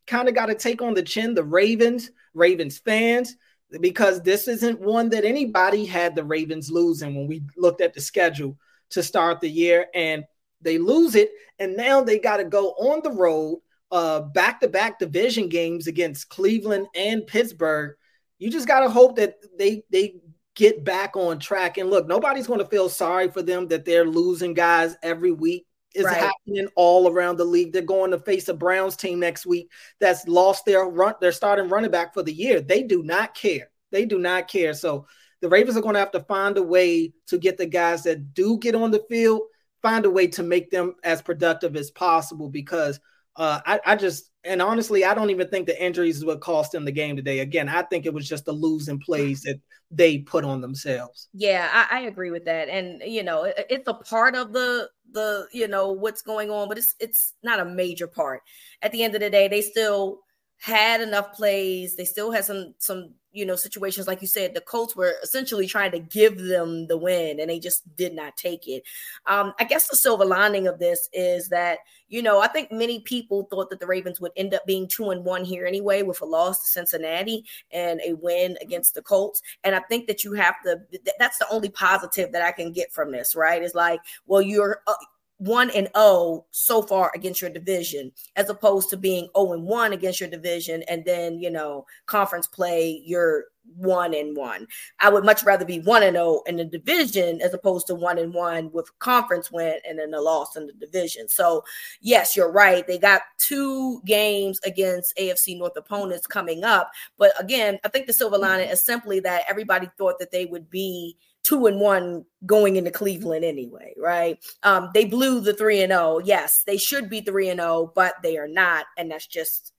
kind 0.07 0.29
of 0.29 0.35
got 0.35 0.47
to 0.47 0.55
take 0.55 0.81
on 0.81 0.95
the 0.95 1.03
chin. 1.03 1.35
The 1.35 1.45
Ravens, 1.45 2.11
Ravens 2.33 2.79
fans, 2.79 3.37
because 3.81 4.23
this 4.23 4.49
isn't 4.49 4.81
one 4.81 5.11
that 5.11 5.27
anybody 5.27 5.85
had 5.85 6.17
the 6.17 6.25
Ravens 6.25 6.71
losing 6.71 7.15
when 7.15 7.27
we 7.27 7.43
looked 7.59 7.83
at 7.83 7.93
the 7.93 8.01
schedule 8.01 8.57
to 8.91 9.03
start 9.03 9.41
the 9.41 9.51
year, 9.51 9.87
and 9.95 10.25
they 10.63 10.79
lose 10.79 11.15
it, 11.15 11.31
and 11.59 11.77
now 11.77 12.01
they 12.01 12.19
got 12.19 12.39
to 12.39 12.45
go 12.45 12.71
on 12.71 13.03
the 13.03 13.13
road 13.13 13.61
uh, 13.91 14.21
back-to-back 14.21 14.99
division 14.99 15.49
games 15.49 15.87
against 15.87 16.29
Cleveland 16.29 16.87
and 16.95 17.27
Pittsburgh, 17.27 17.97
you 18.39 18.51
just 18.51 18.69
got 18.69 18.81
to 18.81 18.91
hope 18.91 19.17
that 19.17 19.37
they 19.59 19.83
they 19.91 20.17
get 20.55 20.85
back 20.85 21.17
on 21.17 21.39
track. 21.39 21.79
And 21.79 21.91
look, 21.91 22.07
nobody's 22.07 22.47
going 22.47 22.61
to 22.61 22.67
feel 22.67 22.89
sorry 22.89 23.31
for 23.31 23.43
them 23.43 23.69
that 23.69 23.85
they're 23.85 24.07
losing 24.07 24.55
guys 24.55 24.97
every 25.03 25.33
week. 25.33 25.67
Is 25.93 26.05
right. 26.05 26.19
happening 26.19 26.69
all 26.77 27.11
around 27.11 27.37
the 27.37 27.45
league. 27.45 27.73
They're 27.73 27.83
going 27.83 28.13
to 28.13 28.19
face 28.21 28.47
a 28.47 28.55
Browns 28.55 28.95
team 28.95 29.19
next 29.19 29.45
week 29.45 29.73
that's 29.99 30.29
lost 30.29 30.65
their 30.65 30.85
run, 30.85 31.15
their 31.21 31.33
starting 31.33 31.69
running 31.69 31.91
back 31.91 32.15
for 32.15 32.23
the 32.23 32.33
year. 32.33 32.61
They 32.61 32.85
do 32.85 33.03
not 33.03 33.35
care. 33.35 33.71
They 33.91 34.05
do 34.05 34.21
not 34.21 34.47
care. 34.47 34.73
So 34.73 35.09
the 35.41 35.49
Ravens 35.49 35.77
are 35.77 35.81
going 35.81 35.95
to 35.95 35.99
have 36.01 36.13
to 36.13 36.21
find 36.21 36.57
a 36.59 36.63
way 36.63 37.13
to 37.27 37.39
get 37.39 37.59
the 37.59 37.67
guys 37.67 38.05
that 38.05 38.35
do 38.35 38.59
get 38.59 38.77
on 38.77 38.93
the 38.93 39.05
field, 39.09 39.43
find 39.83 40.05
a 40.05 40.11
way 40.11 40.29
to 40.29 40.45
make 40.45 40.71
them 40.71 40.95
as 41.03 41.23
productive 41.23 41.75
as 41.75 41.91
possible 41.91 42.49
because 42.49 43.01
uh, 43.37 43.61
I, 43.65 43.81
I, 43.87 43.97
just 43.97 44.31
and 44.45 44.61
honestly, 44.61 45.05
I 45.05 45.15
don't 45.15 45.31
even 45.31 45.49
think 45.49 45.67
the 45.67 45.83
injuries 45.83 46.17
is 46.17 46.25
what 46.25 46.41
cost 46.41 46.73
them 46.73 46.85
the 46.85 46.93
game 46.93 47.17
today. 47.17 47.41
Again, 47.41 47.69
I 47.69 47.83
think 47.83 48.07
it 48.07 48.15
was 48.15 48.29
just 48.29 48.45
the 48.45 48.53
losing 48.53 48.99
plays 48.99 49.43
that 49.43 49.61
they 49.91 50.19
put 50.19 50.45
on 50.45 50.61
themselves. 50.61 51.29
Yeah, 51.33 51.69
I, 51.73 51.99
I 51.99 52.01
agree 52.03 52.31
with 52.31 52.45
that, 52.47 52.69
and 52.69 53.03
you 53.03 53.23
know, 53.23 53.45
it, 53.45 53.67
it's 53.69 53.89
a 53.89 53.95
part 53.95 54.35
of 54.35 54.53
the 54.53 54.89
the 55.13 55.47
you 55.53 55.69
know 55.69 55.93
what's 55.93 56.23
going 56.23 56.51
on, 56.51 56.69
but 56.69 56.79
it's 56.79 56.95
it's 57.01 57.35
not 57.43 57.61
a 57.61 57.65
major 57.65 58.07
part. 58.07 58.43
At 58.83 58.93
the 58.93 59.03
end 59.03 59.15
of 59.15 59.21
the 59.21 59.31
day, 59.31 59.49
they 59.49 59.63
still 59.63 60.21
had 60.61 61.01
enough 61.01 61.33
plays. 61.33 61.97
They 61.97 62.05
still 62.05 62.31
had 62.31 62.45
some 62.45 62.75
some 62.77 63.15
you 63.33 63.47
know 63.47 63.57
situations 63.57 64.07
like 64.07 64.21
you 64.21 64.29
said. 64.29 64.53
The 64.53 64.61
Colts 64.61 64.95
were 64.95 65.15
essentially 65.23 65.67
trying 65.67 65.91
to 65.93 65.99
give 65.99 66.39
them 66.39 66.87
the 66.87 66.99
win, 66.99 67.41
and 67.41 67.49
they 67.49 67.59
just 67.59 67.97
did 67.97 68.15
not 68.15 68.37
take 68.37 68.69
it. 68.69 68.83
Um, 69.27 69.55
I 69.59 69.65
guess 69.65 69.89
the 69.89 69.97
silver 69.97 70.27
lining 70.27 70.67
of 70.67 70.79
this 70.79 71.09
is 71.15 71.49
that 71.49 71.79
you 72.09 72.21
know 72.21 72.41
I 72.41 72.47
think 72.47 72.71
many 72.71 73.01
people 73.01 73.45
thought 73.45 73.71
that 73.71 73.81
the 73.81 73.87
Ravens 73.87 74.21
would 74.21 74.33
end 74.37 74.53
up 74.53 74.67
being 74.67 74.87
two 74.87 75.11
and 75.11 75.25
one 75.25 75.47
here 75.47 75.65
anyway, 75.65 76.03
with 76.03 76.21
a 76.21 76.27
loss 76.27 76.61
to 76.61 76.69
Cincinnati 76.69 77.47
and 77.73 78.01
a 78.07 78.13
win 78.13 78.59
against 78.61 78.95
the 78.95 79.03
Colts. 79.03 79.41
And 79.65 79.75
I 79.75 79.81
think 79.81 80.09
that 80.09 80.25
you 80.25 80.35
have 80.35 80.57
to. 80.67 80.79
That's 81.19 81.39
the 81.39 81.49
only 81.51 81.71
positive 81.71 82.33
that 82.33 82.43
I 82.43 82.53
can 82.53 82.71
get 82.71 82.93
from 82.93 83.13
this. 83.13 83.35
Right? 83.35 83.63
Is 83.63 83.75
like, 83.75 84.01
well, 84.27 84.43
you're. 84.43 84.83
Uh, 84.87 84.93
one 85.41 85.71
and 85.71 85.89
oh 85.95 86.45
so 86.51 86.83
far 86.83 87.11
against 87.15 87.41
your 87.41 87.51
division, 87.51 88.13
as 88.37 88.51
opposed 88.51 88.91
to 88.91 88.97
being 88.99 89.27
0 89.35 89.55
and 89.55 89.65
1 89.65 89.95
against 89.95 90.21
your 90.21 90.29
division 90.29 90.83
and 90.87 91.03
then, 91.07 91.41
you 91.41 91.51
know, 91.51 91.87
conference 92.05 92.47
play, 92.47 93.03
you're 93.07 93.45
one 93.77 94.13
and 94.13 94.37
one. 94.37 94.67
I 95.01 95.09
would 95.09 95.25
much 95.25 95.43
rather 95.43 95.65
be 95.65 95.81
one 95.81 96.03
and 96.03 96.15
zero 96.15 96.43
in 96.47 96.57
the 96.57 96.65
division 96.65 97.41
as 97.41 97.55
opposed 97.55 97.87
to 97.87 97.95
one 97.95 98.19
and 98.19 98.35
one 98.35 98.71
with 98.73 98.91
conference 98.99 99.51
win 99.51 99.79
and 99.89 99.99
then 99.99 100.13
a 100.13 100.21
loss 100.21 100.57
in 100.57 100.67
the 100.67 100.75
division. 100.75 101.27
So, 101.29 101.63
yes, 102.03 102.37
you're 102.37 102.53
right. 102.53 102.87
They 102.87 102.99
got 102.99 103.23
two 103.39 104.03
games 104.05 104.61
against 104.67 105.17
AFC 105.17 105.59
North 105.59 105.77
opponents 105.77 106.27
coming 106.27 106.65
up, 106.65 106.91
but 107.17 107.33
again, 107.41 107.79
I 107.85 107.89
think 107.89 108.07
the 108.07 108.13
silver 108.13 108.37
lining 108.37 108.69
is 108.69 108.85
simply 108.85 109.21
that 109.21 109.45
everybody 109.49 109.89
thought 109.97 110.19
that 110.19 110.33
they 110.33 110.45
would 110.47 110.69
be 110.69 111.17
two 111.43 111.67
and 111.67 111.81
one 111.81 112.25
going 112.45 112.77
into 112.77 112.91
Cleveland 112.91 113.45
anyway, 113.45 113.95
right? 113.97 114.39
Um, 114.63 114.91
they 114.95 115.05
blew 115.05 115.41
the 115.41 115.55
three 115.55 115.83
and 115.83 115.91
zero. 115.91 116.17
Oh. 116.17 116.19
Yes, 116.19 116.63
they 116.67 116.77
should 116.77 117.09
be 117.09 117.21
three 117.21 117.49
and 117.49 117.61
zero, 117.61 117.71
oh, 117.71 117.93
but 117.95 118.15
they 118.23 118.39
are 118.39 118.49
not, 118.49 118.87
and 118.97 119.11
that's 119.11 119.27
just 119.27 119.73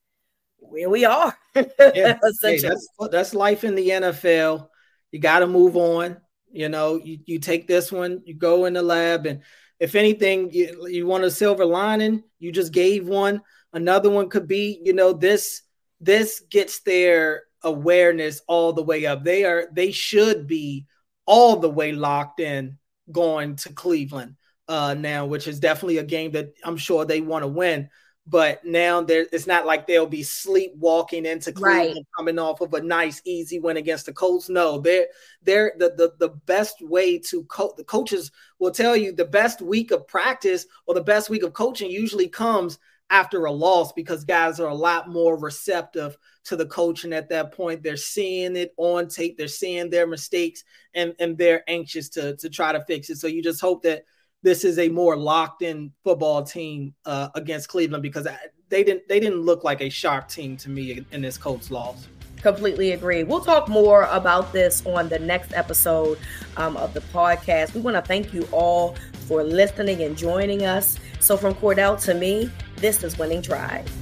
where 0.58 0.88
we 0.88 1.04
are. 1.04 1.36
yeah. 1.54 2.18
Hey, 2.40 2.58
that's, 2.58 2.88
that's 3.10 3.34
life 3.34 3.64
in 3.64 3.74
the 3.74 3.88
NFL. 3.88 4.68
You 5.10 5.18
got 5.18 5.40
to 5.40 5.46
move 5.46 5.76
on. 5.76 6.18
You 6.50 6.68
know, 6.68 6.96
you, 7.02 7.18
you 7.24 7.38
take 7.38 7.66
this 7.66 7.90
one, 7.90 8.22
you 8.24 8.34
go 8.34 8.66
in 8.66 8.74
the 8.74 8.82
lab, 8.82 9.26
and 9.26 9.40
if 9.80 9.94
anything, 9.94 10.52
you, 10.52 10.86
you 10.86 11.06
want 11.06 11.24
a 11.24 11.30
silver 11.30 11.64
lining, 11.64 12.22
you 12.38 12.52
just 12.52 12.72
gave 12.72 13.08
one. 13.08 13.40
Another 13.72 14.10
one 14.10 14.28
could 14.28 14.46
be, 14.46 14.80
you 14.84 14.92
know, 14.92 15.12
this 15.12 15.62
this 16.00 16.40
gets 16.50 16.80
their 16.80 17.44
awareness 17.62 18.42
all 18.46 18.72
the 18.72 18.82
way 18.82 19.06
up. 19.06 19.24
They 19.24 19.44
are 19.44 19.68
they 19.72 19.92
should 19.92 20.46
be 20.46 20.86
all 21.26 21.56
the 21.56 21.70
way 21.70 21.92
locked 21.92 22.40
in 22.40 22.78
going 23.10 23.56
to 23.56 23.72
Cleveland 23.72 24.36
uh, 24.68 24.94
now, 24.94 25.26
which 25.26 25.46
is 25.46 25.60
definitely 25.60 25.98
a 25.98 26.04
game 26.04 26.32
that 26.32 26.54
I'm 26.64 26.76
sure 26.76 27.04
they 27.04 27.20
want 27.20 27.42
to 27.42 27.48
win. 27.48 27.88
But 28.24 28.64
now 28.64 29.02
there, 29.02 29.26
it's 29.32 29.48
not 29.48 29.66
like 29.66 29.86
they'll 29.86 30.06
be 30.06 30.22
sleepwalking 30.22 31.26
into 31.26 31.50
Cleveland 31.52 31.96
right. 31.96 32.06
coming 32.16 32.38
off 32.38 32.60
of 32.60 32.72
a 32.72 32.80
nice, 32.80 33.20
easy 33.24 33.58
win 33.58 33.76
against 33.76 34.06
the 34.06 34.12
Colts. 34.12 34.48
No, 34.48 34.78
they're 34.78 35.08
they're 35.42 35.72
the 35.76 35.90
the, 35.96 36.12
the 36.20 36.28
best 36.46 36.76
way 36.82 37.18
to 37.18 37.42
coach. 37.44 37.72
The 37.76 37.82
coaches 37.82 38.30
will 38.60 38.70
tell 38.70 38.96
you 38.96 39.10
the 39.10 39.24
best 39.24 39.60
week 39.60 39.90
of 39.90 40.06
practice 40.06 40.66
or 40.86 40.94
the 40.94 41.02
best 41.02 41.30
week 41.30 41.42
of 41.42 41.52
coaching 41.52 41.90
usually 41.90 42.28
comes 42.28 42.78
after 43.10 43.44
a 43.44 43.52
loss 43.52 43.92
because 43.92 44.24
guys 44.24 44.60
are 44.60 44.68
a 44.68 44.74
lot 44.74 45.08
more 45.08 45.36
receptive 45.36 46.16
to 46.44 46.56
the 46.56 46.66
coaching 46.66 47.12
at 47.12 47.28
that 47.28 47.52
point. 47.52 47.82
They're 47.82 47.96
seeing 47.96 48.56
it 48.56 48.74
on 48.76 49.08
tape, 49.08 49.36
they're 49.36 49.48
seeing 49.48 49.90
their 49.90 50.06
mistakes, 50.06 50.64
and, 50.94 51.14
and 51.18 51.36
they're 51.38 51.62
anxious 51.68 52.08
to, 52.10 52.36
to 52.36 52.48
try 52.48 52.72
to 52.72 52.84
fix 52.84 53.10
it. 53.10 53.18
So 53.18 53.26
you 53.26 53.42
just 53.42 53.60
hope 53.60 53.82
that 53.82 54.04
this 54.42 54.64
is 54.64 54.78
a 54.78 54.88
more 54.88 55.16
locked 55.16 55.62
in 55.62 55.92
football 56.02 56.42
team 56.42 56.94
uh, 57.04 57.28
against 57.34 57.68
Cleveland 57.68 58.02
because 58.02 58.26
they 58.68 58.82
didn't 58.82 59.06
they 59.08 59.20
didn't 59.20 59.42
look 59.42 59.64
like 59.64 59.80
a 59.80 59.88
sharp 59.88 60.28
team 60.28 60.56
to 60.58 60.68
me 60.68 61.04
in 61.12 61.22
this 61.22 61.38
Colts 61.38 61.70
loss. 61.70 62.08
Completely 62.38 62.90
agree. 62.90 63.22
We'll 63.22 63.44
talk 63.44 63.68
more 63.68 64.08
about 64.10 64.52
this 64.52 64.84
on 64.84 65.08
the 65.08 65.20
next 65.20 65.52
episode 65.52 66.18
um, 66.56 66.76
of 66.76 66.92
the 66.92 67.00
podcast. 67.00 67.72
We 67.72 67.80
want 67.82 67.94
to 67.94 68.02
thank 68.02 68.34
you 68.34 68.48
all 68.50 68.96
for 69.28 69.44
listening 69.44 70.02
and 70.02 70.16
joining 70.16 70.64
us. 70.64 70.98
So, 71.20 71.36
from 71.36 71.54
Cordell 71.54 72.02
to 72.02 72.14
me, 72.14 72.50
this 72.76 73.04
is 73.04 73.16
Winning 73.16 73.42
Drive. 73.42 74.01